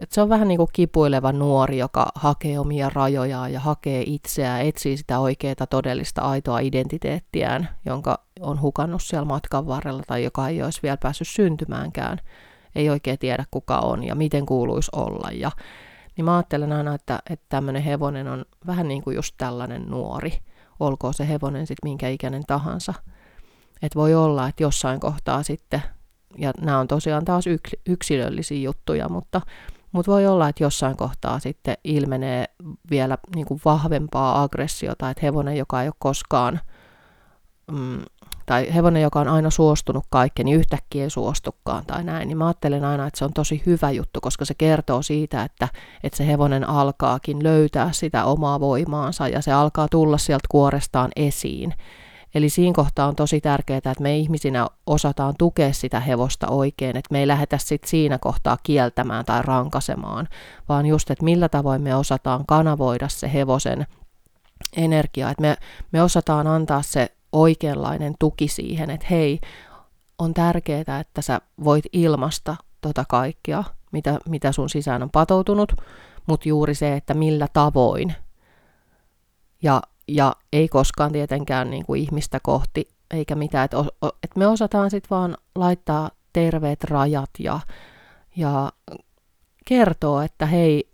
[0.01, 4.67] Et se on vähän niin kuin kipuileva nuori, joka hakee omia rajojaan ja hakee itseään,
[4.67, 10.63] etsii sitä oikeaa todellista aitoa identiteettiään, jonka on hukannut siellä matkan varrella tai joka ei
[10.63, 12.19] olisi vielä päässyt syntymäänkään.
[12.75, 15.31] Ei oikein tiedä kuka on ja miten kuuluisi olla.
[15.33, 15.51] Ja,
[16.17, 20.39] niin mä ajattelen aina, että, että tämmöinen hevonen on vähän niin kuin just tällainen nuori.
[20.81, 22.95] Olkoon se hevonen sitten minkä ikäinen tahansa.
[23.83, 25.83] Että voi olla, että jossain kohtaa sitten,
[26.39, 27.45] ja nämä on tosiaan taas
[27.87, 29.41] yksilöllisiä juttuja, mutta
[29.93, 32.45] mutta voi olla, että jossain kohtaa sitten ilmenee
[32.91, 36.61] vielä niin kuin vahvempaa aggressiota, että hevonen, joka ei ole koskaan,
[37.73, 38.03] mm,
[38.47, 42.47] tai hevonen, joka on aina suostunut kaikkeen, niin yhtäkkiä ei suostukaan tai näin, niin mä
[42.47, 45.69] ajattelen aina, että se on tosi hyvä juttu, koska se kertoo siitä, että,
[46.03, 51.75] että se hevonen alkaakin löytää sitä omaa voimaansa ja se alkaa tulla sieltä kuorestaan esiin.
[52.35, 57.09] Eli siinä kohtaa on tosi tärkeää, että me ihmisinä osataan tukea sitä hevosta oikein, että
[57.11, 60.29] me ei lähdetä sit siinä kohtaa kieltämään tai rankasemaan,
[60.69, 63.87] vaan just, että millä tavoin me osataan kanavoida se hevosen
[64.77, 65.57] energia, että me,
[65.93, 69.41] me osataan antaa se oikeanlainen tuki siihen, että hei,
[70.19, 75.73] on tärkeää, että sä voit ilmasta tota kaikkea, mitä, mitä sun sisään on patoutunut,
[76.27, 78.15] mutta juuri se, että millä tavoin.
[79.63, 83.77] Ja ja ei koskaan tietenkään niin kuin ihmistä kohti eikä mitään, että
[84.23, 87.61] et me osataan sitten vaan laittaa terveet rajat ja,
[88.37, 88.73] ja
[89.65, 90.93] kertoo, että hei,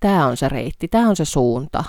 [0.00, 1.84] tämä on se reitti, tämä on se suunta,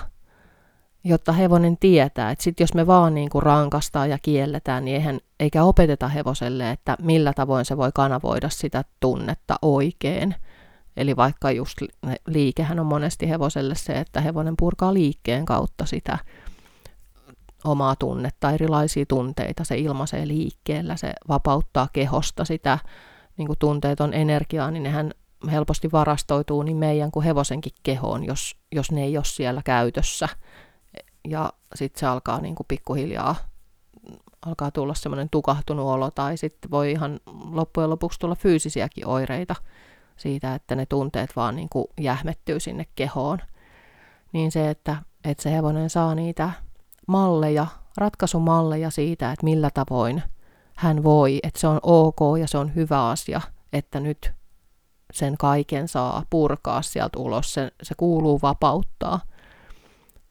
[1.04, 5.18] jotta hevonen tietää, että sitten jos me vaan niin kuin rankastaa ja kielletään, niin eihän,
[5.40, 10.34] eikä opeteta hevoselle, että millä tavoin se voi kanavoida sitä tunnetta oikein.
[10.96, 11.78] Eli vaikka just
[12.26, 16.18] liikehän on monesti hevoselle se, että hevonen purkaa liikkeen kautta sitä
[17.70, 22.78] omaa tunnetta, erilaisia tunteita, se ilmaisee liikkeellä, se vapauttaa kehosta sitä
[23.36, 25.12] niin kuin tunteeton energiaa, niin nehän
[25.50, 30.28] helposti varastoituu niin meidän kuin hevosenkin kehoon, jos, jos ne ei ole siellä käytössä.
[31.28, 33.36] Ja sitten se alkaa niin kuin pikkuhiljaa
[34.46, 39.54] alkaa tulla semmoinen tukahtunut olo, tai sitten voi ihan loppujen lopuksi tulla fyysisiäkin oireita
[40.16, 43.38] siitä, että ne tunteet vaan niin kuin jähmettyy sinne kehoon.
[44.32, 46.50] Niin se, että, että se hevonen saa niitä
[47.08, 47.66] malleja,
[47.96, 50.22] ratkaisumalleja siitä, että millä tavoin
[50.76, 53.40] hän voi, että se on ok ja se on hyvä asia,
[53.72, 54.32] että nyt
[55.12, 59.20] sen kaiken saa purkaa sieltä ulos, se, se kuuluu vapauttaa.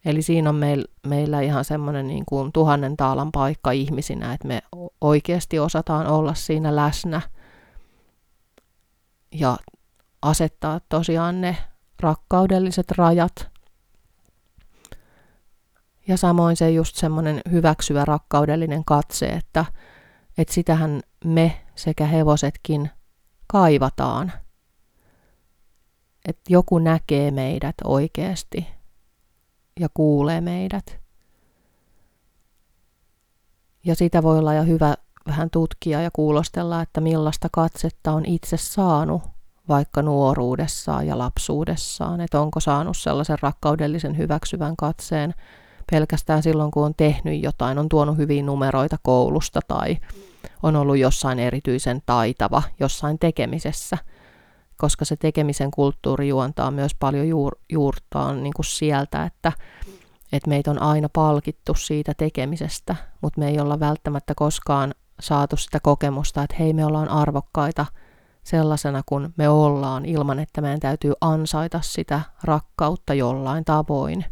[0.05, 4.61] Eli siinä on meil, meillä ihan semmoinen niin kuin tuhannen taalan paikka ihmisinä, että me
[5.01, 7.21] oikeasti osataan olla siinä läsnä
[9.31, 9.57] ja
[10.21, 11.57] asettaa tosiaan ne
[11.99, 13.56] rakkaudelliset rajat
[16.07, 19.65] Ja samoin se just semmoinen hyväksyvä rakkaudellinen katse, että,
[20.37, 22.89] että sitähän me sekä hevosetkin
[23.47, 24.31] kaivataan.
[26.25, 28.67] Että joku näkee meidät oikeasti
[29.79, 30.99] ja kuulee meidät.
[33.83, 34.95] Ja sitä voi olla ja hyvä
[35.27, 39.21] vähän tutkia ja kuulostella, että millaista katsetta on itse saanut
[39.69, 45.33] vaikka nuoruudessaan ja lapsuudessaan, että onko saanut sellaisen rakkaudellisen hyväksyvän katseen
[45.91, 49.97] pelkästään silloin, kun on tehnyt jotain, on tuonut hyviä numeroita koulusta tai
[50.63, 53.97] on ollut jossain erityisen taitava jossain tekemisessä,
[54.77, 59.51] koska se tekemisen kulttuuri juontaa myös paljon juur, juurtaan niin kuin sieltä, että,
[60.31, 65.79] että meitä on aina palkittu siitä tekemisestä, mutta me ei olla välttämättä koskaan saatu sitä
[65.79, 67.85] kokemusta, että hei me ollaan arvokkaita
[68.43, 74.25] sellaisena kuin me ollaan ilman, että meidän täytyy ansaita sitä rakkautta jollain tavoin.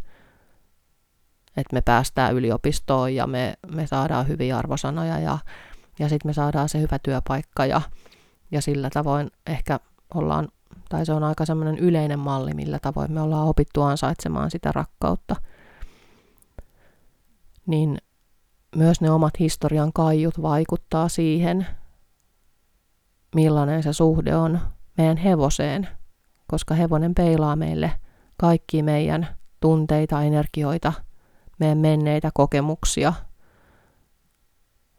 [1.57, 5.37] Että me päästään yliopistoon ja me, me saadaan hyviä arvosanoja ja,
[5.99, 7.81] ja sitten me saadaan se hyvä työpaikka ja,
[8.51, 9.79] ja sillä tavoin ehkä
[10.13, 10.47] ollaan,
[10.89, 15.35] tai se on aika semmoinen yleinen malli, millä tavoin me ollaan opittu ansaitsemaan sitä rakkautta.
[17.67, 17.97] Niin
[18.75, 21.67] myös ne omat historian kaiut vaikuttaa siihen,
[23.35, 24.59] millainen se suhde on
[24.97, 25.87] meidän hevoseen,
[26.47, 27.91] koska hevonen peilaa meille
[28.37, 29.27] kaikki meidän
[29.59, 30.93] tunteita, energioita,
[31.59, 33.13] meidän menneitä kokemuksia,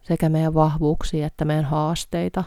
[0.02, 2.44] sekä meidän vahvuuksia että meidän haasteita.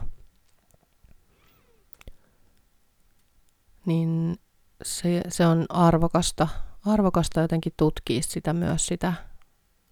[3.86, 4.40] Niin
[4.84, 6.48] se, se on arvokasta,
[6.86, 9.14] arvokasta jotenkin tutkia sitä myös sitä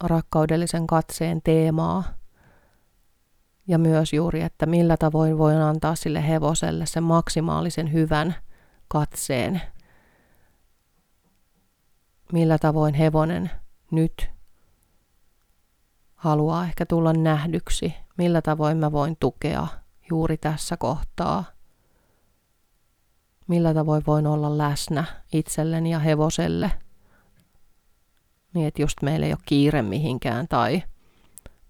[0.03, 2.03] rakkaudellisen katseen teemaa.
[3.67, 8.35] Ja myös juuri, että millä tavoin voin antaa sille hevoselle sen maksimaalisen hyvän
[8.87, 9.61] katseen.
[12.33, 13.51] Millä tavoin hevonen
[13.91, 14.29] nyt
[16.15, 19.67] haluaa ehkä tulla nähdyksi, millä tavoin mä voin tukea
[20.09, 21.43] juuri tässä kohtaa.
[23.47, 26.71] Millä tavoin voin olla läsnä itselleni ja hevoselle–
[28.57, 30.83] niin että just meillä ei ole kiire mihinkään tai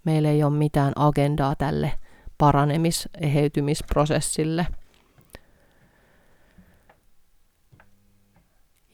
[0.03, 1.99] meillä ei ole mitään agendaa tälle
[2.43, 4.67] paranemis- eheytymisprosessille.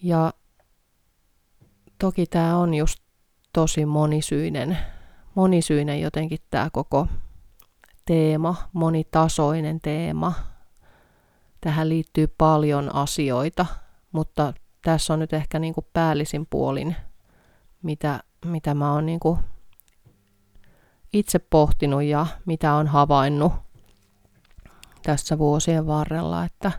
[0.03, 0.33] Ja
[1.99, 3.02] toki tämä on just
[3.53, 4.77] tosi monisyinen,
[5.35, 7.07] monisyinen jotenkin tämä koko
[8.05, 10.33] teema, monitasoinen teema.
[11.61, 13.65] Tähän liittyy paljon asioita,
[14.11, 16.95] mutta tässä on nyt ehkä niin kuin päällisin puolin
[17.83, 19.19] mitä, mitä mä oon niin
[21.13, 23.53] itse pohtinut ja mitä on havainnut
[25.03, 26.71] tässä vuosien varrella, että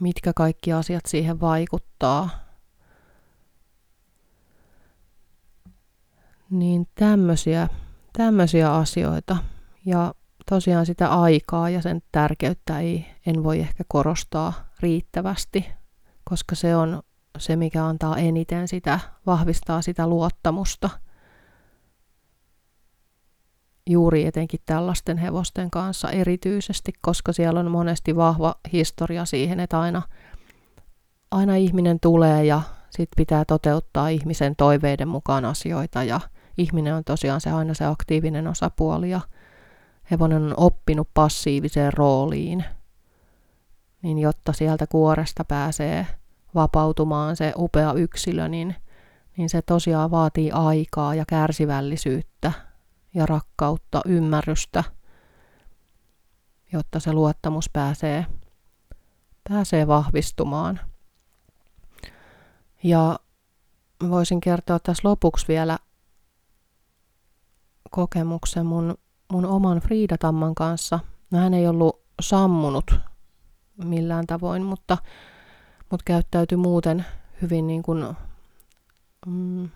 [0.00, 2.47] mitkä kaikki asiat siihen vaikuttaa.
[6.50, 7.68] Niin tämmöisiä,
[8.12, 9.36] tämmöisiä asioita.
[9.84, 10.14] Ja
[10.50, 15.66] tosiaan sitä aikaa ja sen tärkeyttä ei, en voi ehkä korostaa riittävästi,
[16.24, 17.02] koska se on
[17.38, 20.90] se, mikä antaa eniten sitä, vahvistaa sitä luottamusta.
[23.90, 30.02] Juuri etenkin tällaisten hevosten kanssa erityisesti, koska siellä on monesti vahva historia siihen, että aina,
[31.30, 36.20] aina ihminen tulee ja sit pitää toteuttaa ihmisen toiveiden mukaan asioita ja
[36.58, 39.20] ihminen on tosiaan se aina se aktiivinen osapuoli ja
[40.10, 42.64] hevonen on oppinut passiiviseen rooliin,
[44.02, 46.06] niin jotta sieltä kuoresta pääsee
[46.54, 48.74] vapautumaan se upea yksilö, niin,
[49.36, 52.52] niin se tosiaan vaatii aikaa ja kärsivällisyyttä
[53.14, 54.84] ja rakkautta, ymmärrystä,
[56.72, 58.26] jotta se luottamus pääsee,
[59.48, 60.80] pääsee vahvistumaan.
[62.82, 63.18] Ja
[64.10, 65.78] voisin kertoa tässä lopuksi vielä
[67.90, 68.94] kokemuksen mun,
[69.32, 71.00] mun oman Friidatamman kanssa.
[71.30, 72.94] No hän ei ollut sammunut
[73.84, 74.98] millään tavoin, mutta
[75.90, 77.04] mutta käyttäytyi muuten
[77.42, 78.04] hyvin niin kuin,
[79.26, 79.68] mm,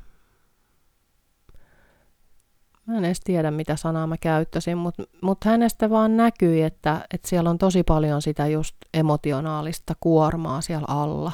[2.87, 7.29] mä en edes tiedä mitä sanaa mä käyttäisin, mutta mut hänestä vaan näkyi, että, että
[7.29, 11.33] siellä on tosi paljon sitä just emotionaalista kuormaa siellä alla.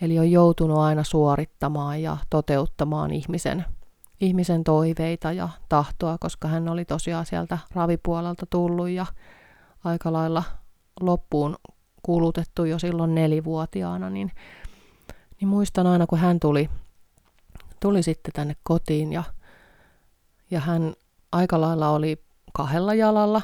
[0.00, 3.64] Eli on joutunut aina suorittamaan ja toteuttamaan ihmisen,
[4.20, 9.06] ihmisen toiveita ja tahtoa, koska hän oli tosiaan sieltä ravipuolelta tullut ja
[9.84, 10.42] aika lailla
[11.00, 11.56] loppuun
[12.02, 14.32] kulutettu jo silloin nelivuotiaana, niin,
[15.40, 16.70] niin muistan aina, kun hän tuli,
[17.80, 19.22] tuli sitten tänne kotiin ja,
[20.50, 20.94] ja hän
[21.32, 23.42] aika lailla oli kahdella jalalla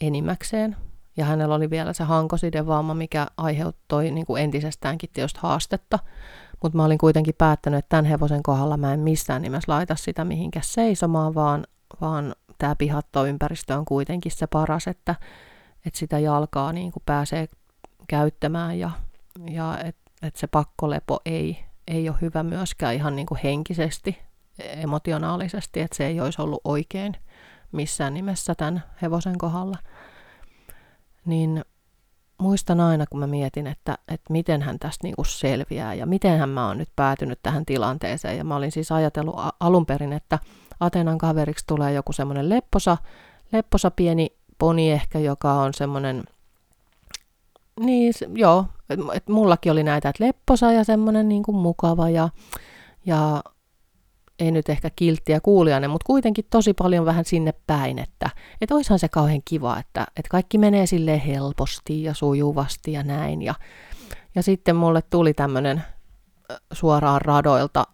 [0.00, 0.76] enimmäkseen.
[1.16, 5.98] Ja hänellä oli vielä se hankosidevaama, mikä aiheuttoi niin kuin entisestäänkin tietysti haastetta.
[6.62, 10.24] Mutta mä olin kuitenkin päättänyt, että tämän hevosen kohdalla mä en missään nimessä laita sitä
[10.24, 11.66] mihinkä seisomaan, vaan,
[12.00, 15.14] vaan tämä pihattoympäristö on kuitenkin se paras, että,
[15.86, 17.48] että sitä jalkaa niin kuin pääsee
[18.08, 18.90] käyttämään ja,
[19.50, 24.18] ja että et se pakkolepo ei, ei ole hyvä myöskään ihan niin kuin henkisesti,
[24.58, 27.16] emotionaalisesti, että se ei olisi ollut oikein
[27.72, 29.78] missään nimessä tämän hevosen kohdalla.
[31.24, 31.64] Niin
[32.38, 36.68] muistan aina, kun mä mietin, että, että miten hän tästä kuin selviää ja miten mä
[36.68, 38.38] oon nyt päätynyt tähän tilanteeseen.
[38.38, 40.38] Ja mä olin siis ajatellut alun perin, että
[40.80, 42.96] Atenan kaveriksi tulee joku semmoinen lepposa,
[43.52, 46.24] lepposa pieni poni ehkä, joka on semmoinen,
[47.80, 52.28] niin joo, että et mullakin oli näitä, että lepposa ja semmoinen niin kuin mukava ja,
[53.06, 53.42] ja
[54.38, 58.30] ei nyt ehkä kiltti ja kuulijainen, mutta kuitenkin tosi paljon vähän sinne päin, että
[58.60, 63.42] et oishan se kauhean kiva, että, että kaikki menee sille helposti ja sujuvasti ja näin.
[63.42, 63.54] Ja,
[64.34, 65.82] ja sitten mulle tuli tämmöinen
[66.72, 67.86] suoraan radoilta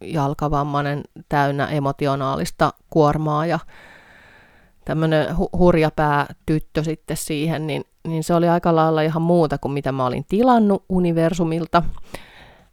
[0.00, 3.58] jalkavammainen täynnä emotionaalista kuormaa ja
[4.84, 9.72] tämmöinen hu- hurjapää tyttö sitten siihen, niin, niin se oli aika lailla ihan muuta kuin
[9.72, 11.82] mitä mä olin tilannut universumilta.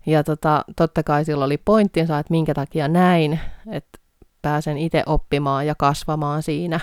[0.06, 3.40] Ja tota, totta kai sillä oli pointtinsa, että minkä takia näin,
[3.72, 4.00] että
[4.42, 6.80] pääsen itse oppimaan ja kasvamaan siinä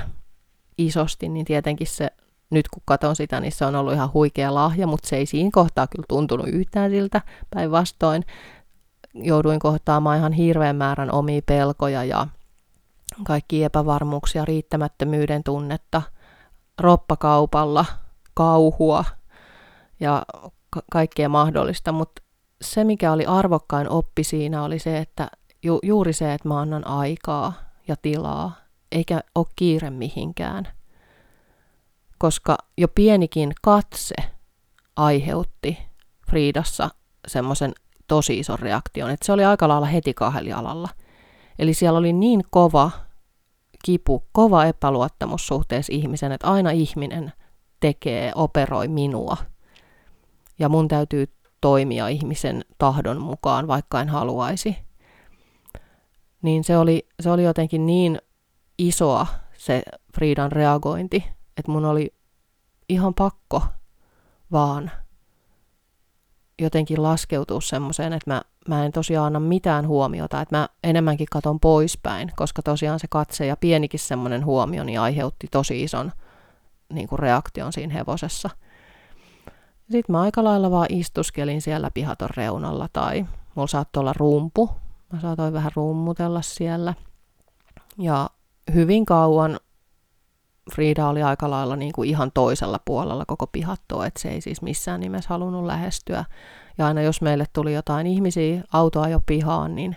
[0.78, 2.10] isosti, niin tietenkin se,
[2.50, 5.50] nyt kun katson sitä, niin se on ollut ihan huikea lahja, mutta se ei siinä
[5.52, 7.20] kohtaa kyllä tuntunut yhtään siltä,
[7.54, 8.24] päinvastoin.
[9.14, 12.26] Jouduin kohtaamaan ihan hirveän määrän omia pelkoja ja
[13.24, 16.02] kaikki epävarmuuksia, riittämättömyyden tunnetta,
[16.80, 17.84] roppakaupalla,
[18.34, 19.04] kauhua
[20.00, 20.22] ja
[20.70, 22.21] ka- kaikkea mahdollista, mutta
[22.62, 25.28] se, mikä oli arvokkain oppi siinä, oli se, että
[25.62, 27.52] ju, juuri se, että mä annan aikaa
[27.88, 28.56] ja tilaa,
[28.92, 30.68] eikä ole kiire mihinkään.
[32.18, 34.14] Koska jo pienikin katse
[34.96, 35.78] aiheutti
[36.30, 36.90] Friidassa
[37.28, 37.72] semmoisen
[38.08, 40.88] tosi ison reaktion, että se oli aika lailla heti kahelialalla.
[41.58, 42.90] Eli siellä oli niin kova
[43.84, 47.32] kipu, kova epäluottamus suhteessa ihmisen, että aina ihminen
[47.80, 49.36] tekee, operoi minua.
[50.58, 51.26] Ja mun täytyy
[51.62, 54.76] toimia ihmisen tahdon mukaan, vaikka en haluaisi.
[56.42, 58.18] Niin se oli, se oli jotenkin niin
[58.78, 59.26] isoa
[59.58, 59.82] se
[60.14, 61.24] Friidan reagointi,
[61.56, 62.14] että mun oli
[62.88, 63.62] ihan pakko
[64.52, 64.90] vaan
[66.62, 71.60] jotenkin laskeutua semmoiseen, että mä, mä en tosiaan anna mitään huomiota, että mä enemmänkin katon
[71.60, 76.12] poispäin, koska tosiaan se katse ja pienikin semmoinen huomio niin aiheutti tosi ison
[76.92, 78.50] niin kuin reaktion siinä hevosessa–
[79.90, 84.70] sitten mä aika lailla vaan istuskelin siellä pihaton reunalla tai mulla saattoi olla rumpu.
[85.12, 86.94] Mä saatoin vähän rummutella siellä.
[87.98, 88.30] Ja
[88.74, 89.60] hyvin kauan
[90.74, 94.62] Frida oli aika lailla niin kuin ihan toisella puolella koko pihattoa, että se ei siis
[94.62, 96.24] missään nimessä halunnut lähestyä.
[96.78, 99.96] Ja aina jos meille tuli jotain ihmisiä autoa jo pihaan, niin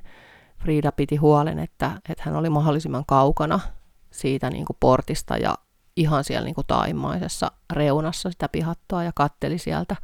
[0.57, 3.59] Frida piti huolen, että, että hän oli mahdollisimman kaukana
[4.11, 5.55] siitä niin kuin portista ja
[5.95, 9.95] ihan siellä niin kuin taimaisessa reunassa sitä pihattoa ja katteli sieltä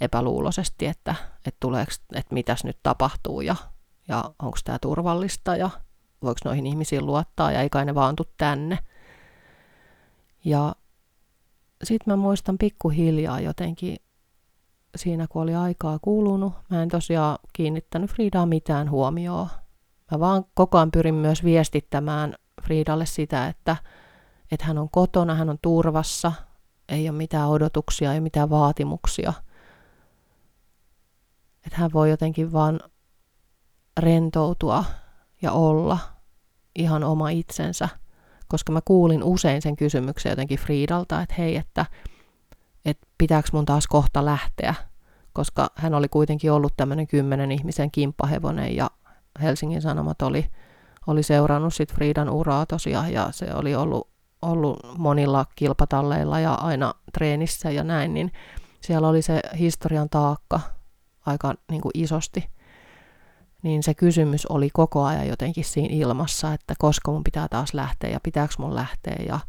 [0.00, 1.14] epäluuloisesti, että,
[1.46, 3.56] että, tuleeko, että mitäs nyt tapahtuu ja,
[4.08, 5.70] ja onko tämä turvallista ja
[6.22, 8.78] voiko noihin ihmisiin luottaa ja ei kai ne vaan tuu tänne.
[10.44, 10.74] Ja
[11.84, 13.96] sitten mä muistan pikkuhiljaa jotenkin
[14.96, 16.52] siinä, kun oli aikaa kulunut.
[16.70, 19.48] Mä en tosiaan kiinnittänyt Fridaa mitään huomioon.
[20.10, 23.76] Mä vaan koko ajan pyrin myös viestittämään Fridalle sitä, että,
[24.50, 26.32] että hän on kotona, hän on turvassa,
[26.88, 29.32] ei ole mitään odotuksia, ei mitään vaatimuksia.
[31.66, 32.80] Että hän voi jotenkin vaan
[34.00, 34.84] rentoutua
[35.42, 35.98] ja olla
[36.76, 37.88] ihan oma itsensä,
[38.48, 41.86] koska mä kuulin usein sen kysymyksen jotenkin Friidalta, että hei, että,
[42.84, 44.74] että pitääkö mun taas kohta lähteä,
[45.32, 48.90] koska hän oli kuitenkin ollut tämmöinen kymmenen ihmisen kimppahevonen ja
[49.42, 50.50] Helsingin Sanomat oli,
[51.06, 54.08] oli seurannut sit Friidan uraa tosiaan ja se oli ollut
[54.42, 58.32] ollut monilla kilpatalleilla ja aina treenissä ja näin, niin
[58.80, 60.60] siellä oli se historian taakka
[61.26, 62.50] aika niin kuin isosti.
[63.62, 68.10] Niin se kysymys oli koko ajan jotenkin siinä ilmassa, että koska mun pitää taas lähteä
[68.10, 69.16] ja pitääkö mun lähteä.
[69.28, 69.40] Ja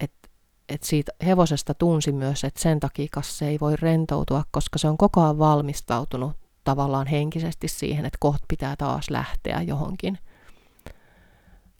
[0.00, 0.28] että
[0.68, 4.98] et siitä hevosesta tunsi myös, että sen takia se ei voi rentoutua, koska se on
[4.98, 6.32] koko ajan valmistautunut
[6.64, 10.18] tavallaan henkisesti siihen, että kohta pitää taas lähteä johonkin.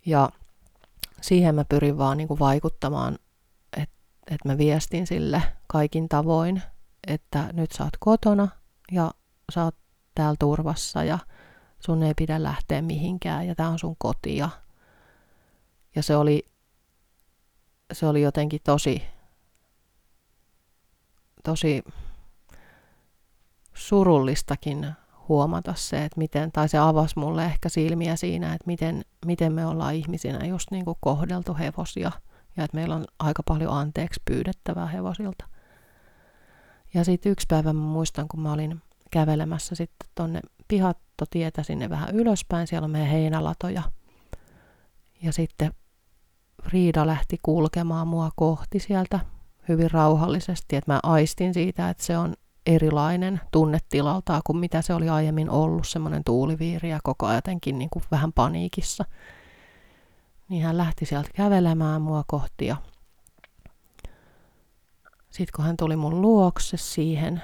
[0.06, 0.30] Ja
[1.22, 3.18] siihen mä pyrin vaan niin kuin vaikuttamaan,
[3.76, 3.94] että
[4.30, 6.62] et mä viestin sille kaikin tavoin,
[7.06, 8.48] että nyt sä oot kotona
[8.92, 9.10] ja
[9.54, 9.76] sä oot
[10.14, 11.18] täällä turvassa ja
[11.80, 14.36] sun ei pidä lähteä mihinkään ja tää on sun koti.
[14.36, 14.48] Ja,
[15.96, 16.44] ja se, oli,
[17.92, 19.02] se oli jotenkin tosi,
[21.44, 21.84] tosi
[23.74, 24.92] surullistakin
[25.28, 29.66] huomata se, että miten, tai se avasi mulle ehkä silmiä siinä, että miten, miten me
[29.66, 32.12] ollaan ihmisinä just niin kuin kohdeltu hevosia
[32.56, 35.44] ja että meillä on aika paljon anteeksi pyydettävää hevosilta.
[36.94, 42.14] Ja sitten yksi päivä mä muistan, kun mä olin kävelemässä sitten tonne pihattotietä sinne vähän
[42.14, 43.82] ylöspäin, siellä on meidän heinälatoja.
[45.22, 45.72] Ja sitten
[46.66, 49.20] Riida lähti kulkemaan mua kohti sieltä
[49.68, 52.34] hyvin rauhallisesti, että mä aistin siitä, että se on
[52.66, 57.90] erilainen tunnetilaltaan kuin mitä se oli aiemmin ollut, semmoinen tuuliviiri ja koko ajan jotenkin niin
[57.90, 59.04] kuin vähän paniikissa.
[60.48, 62.76] Niin hän lähti sieltä kävelemään mua kohti ja
[65.30, 67.42] sitten kun hän tuli mun luokse siihen,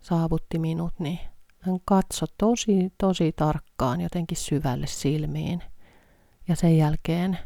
[0.00, 1.18] saavutti minut, niin
[1.58, 5.62] hän katsoi tosi, tosi tarkkaan jotenkin syvälle silmiin.
[6.48, 7.38] Ja sen jälkeen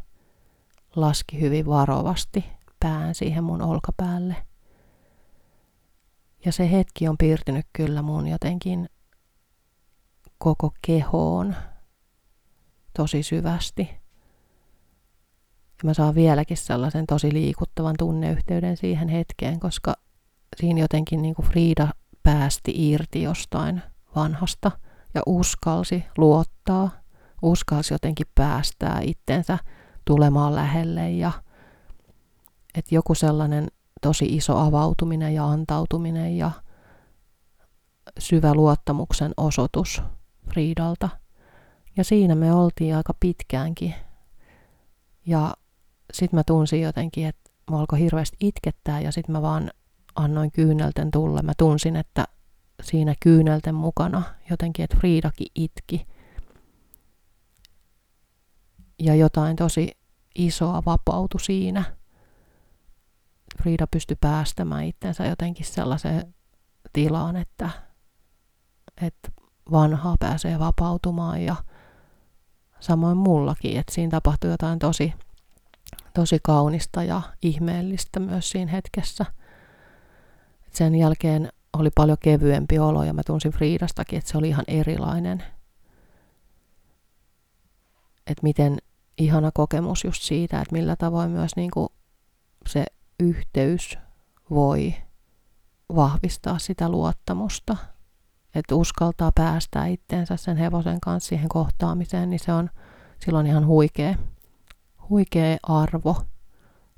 [0.97, 2.45] laski hyvin varovasti
[2.81, 4.37] pään siihen mun olkapäälle.
[6.47, 8.88] Ja se hetki on piirtynyt kyllä mun jotenkin
[10.38, 11.57] koko kehoon
[12.97, 13.88] tosi syvästi.
[15.78, 19.94] Ja mä saan vieläkin sellaisen tosi liikuttavan tunneyhteyden siihen hetkeen, koska
[20.57, 21.88] siinä jotenkin niin kuin Frida
[22.22, 23.82] päästi irti jostain
[24.16, 24.70] vanhasta
[25.14, 26.90] ja uskalsi luottaa,
[27.42, 29.59] uskalsi jotenkin päästää itsensä
[30.05, 31.32] tulemaan lähelle ja
[32.74, 33.68] että joku sellainen
[34.01, 36.51] tosi iso avautuminen ja antautuminen ja
[38.18, 40.03] syvä luottamuksen osoitus
[40.51, 41.09] Friidalta.
[41.97, 43.94] Ja siinä me oltiin aika pitkäänkin.
[45.26, 45.55] Ja
[46.12, 49.70] sitten mä tunsin jotenkin, että mä alkoi hirveästi itkettää ja sitten mä vaan
[50.16, 51.42] annoin kyynelten tulla.
[51.42, 52.24] Mä tunsin, että
[52.82, 56.07] siinä kyynelten mukana jotenkin, että Friidakin itki.
[58.99, 59.90] Ja jotain tosi
[60.34, 61.95] isoa vapautui siinä.
[63.63, 66.35] Frida pystyi päästämään itsensä jotenkin sellaiseen
[66.93, 67.71] tilaan, että,
[69.03, 69.29] että
[69.71, 71.57] vanhaa pääsee vapautumaan ja
[72.81, 75.13] samoin mullakin, että siinä tapahtui jotain tosi,
[76.15, 79.27] tosi kaunista ja ihmeellistä myös siinä hetkessä.
[80.73, 85.45] Sen jälkeen oli paljon kevyempi olo ja mä tunsin Friidastakin, että se oli ihan erilainen.
[88.27, 88.79] Että miten
[89.19, 91.89] ihana kokemus just siitä, että millä tavoin myös niin kuin
[92.67, 92.85] se
[93.21, 93.99] yhteys
[94.51, 94.95] voi
[95.95, 97.77] vahvistaa sitä luottamusta.
[98.55, 102.71] Että uskaltaa päästää itteensä sen hevosen kanssa siihen kohtaamiseen, niin se on
[103.25, 104.14] silloin ihan huikea,
[105.09, 106.17] huikea arvo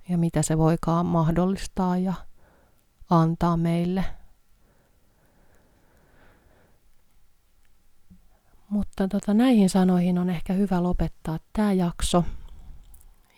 [0.08, 2.14] ja mitä se voikaan mahdollistaa ja
[3.10, 4.04] antaa meille–
[8.68, 12.24] Mutta tota, näihin sanoihin on ehkä hyvä lopettaa tämä jakso.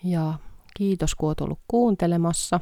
[0.03, 0.33] Ja
[0.77, 2.59] kiitos kun olet ollut kuuntelemassa.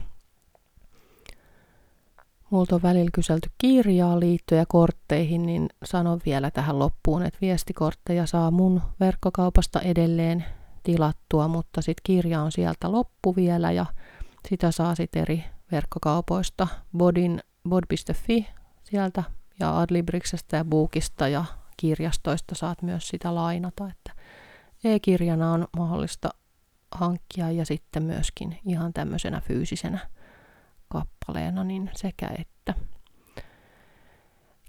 [2.50, 8.52] Multa on välillä kyselty kirjaa liittyen kortteihin, niin sanon vielä tähän loppuun, että viestikortteja saa
[8.52, 10.46] mun verkkokaupasta edelleen
[10.84, 13.86] tilattua, mutta sitten kirja on sieltä loppu vielä ja
[14.50, 17.40] sitä saa sitten eri verkkokaupoista, bodin,
[17.70, 18.48] bod.fi
[18.84, 19.24] sieltä
[19.60, 21.46] ja Adlibriksestä ja Bookista ja
[21.78, 24.12] kirjastoista saat myös sitä lainata, että
[24.84, 26.30] e-kirjana on mahdollista
[26.92, 30.00] hankkia ja sitten myöskin ihan tämmöisenä fyysisenä
[30.88, 32.74] kappaleena, niin sekä että.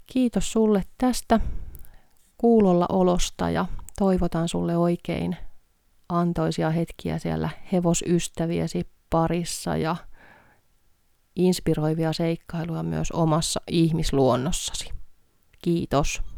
[0.07, 1.39] Kiitos sulle tästä
[2.37, 3.65] kuulolla olosta ja
[3.99, 5.37] toivotan sulle oikein
[6.09, 9.95] antoisia hetkiä siellä hevosystäviesi parissa ja
[11.35, 14.89] inspiroivia seikkailuja myös omassa ihmisluonnossasi.
[15.61, 16.30] Kiitos.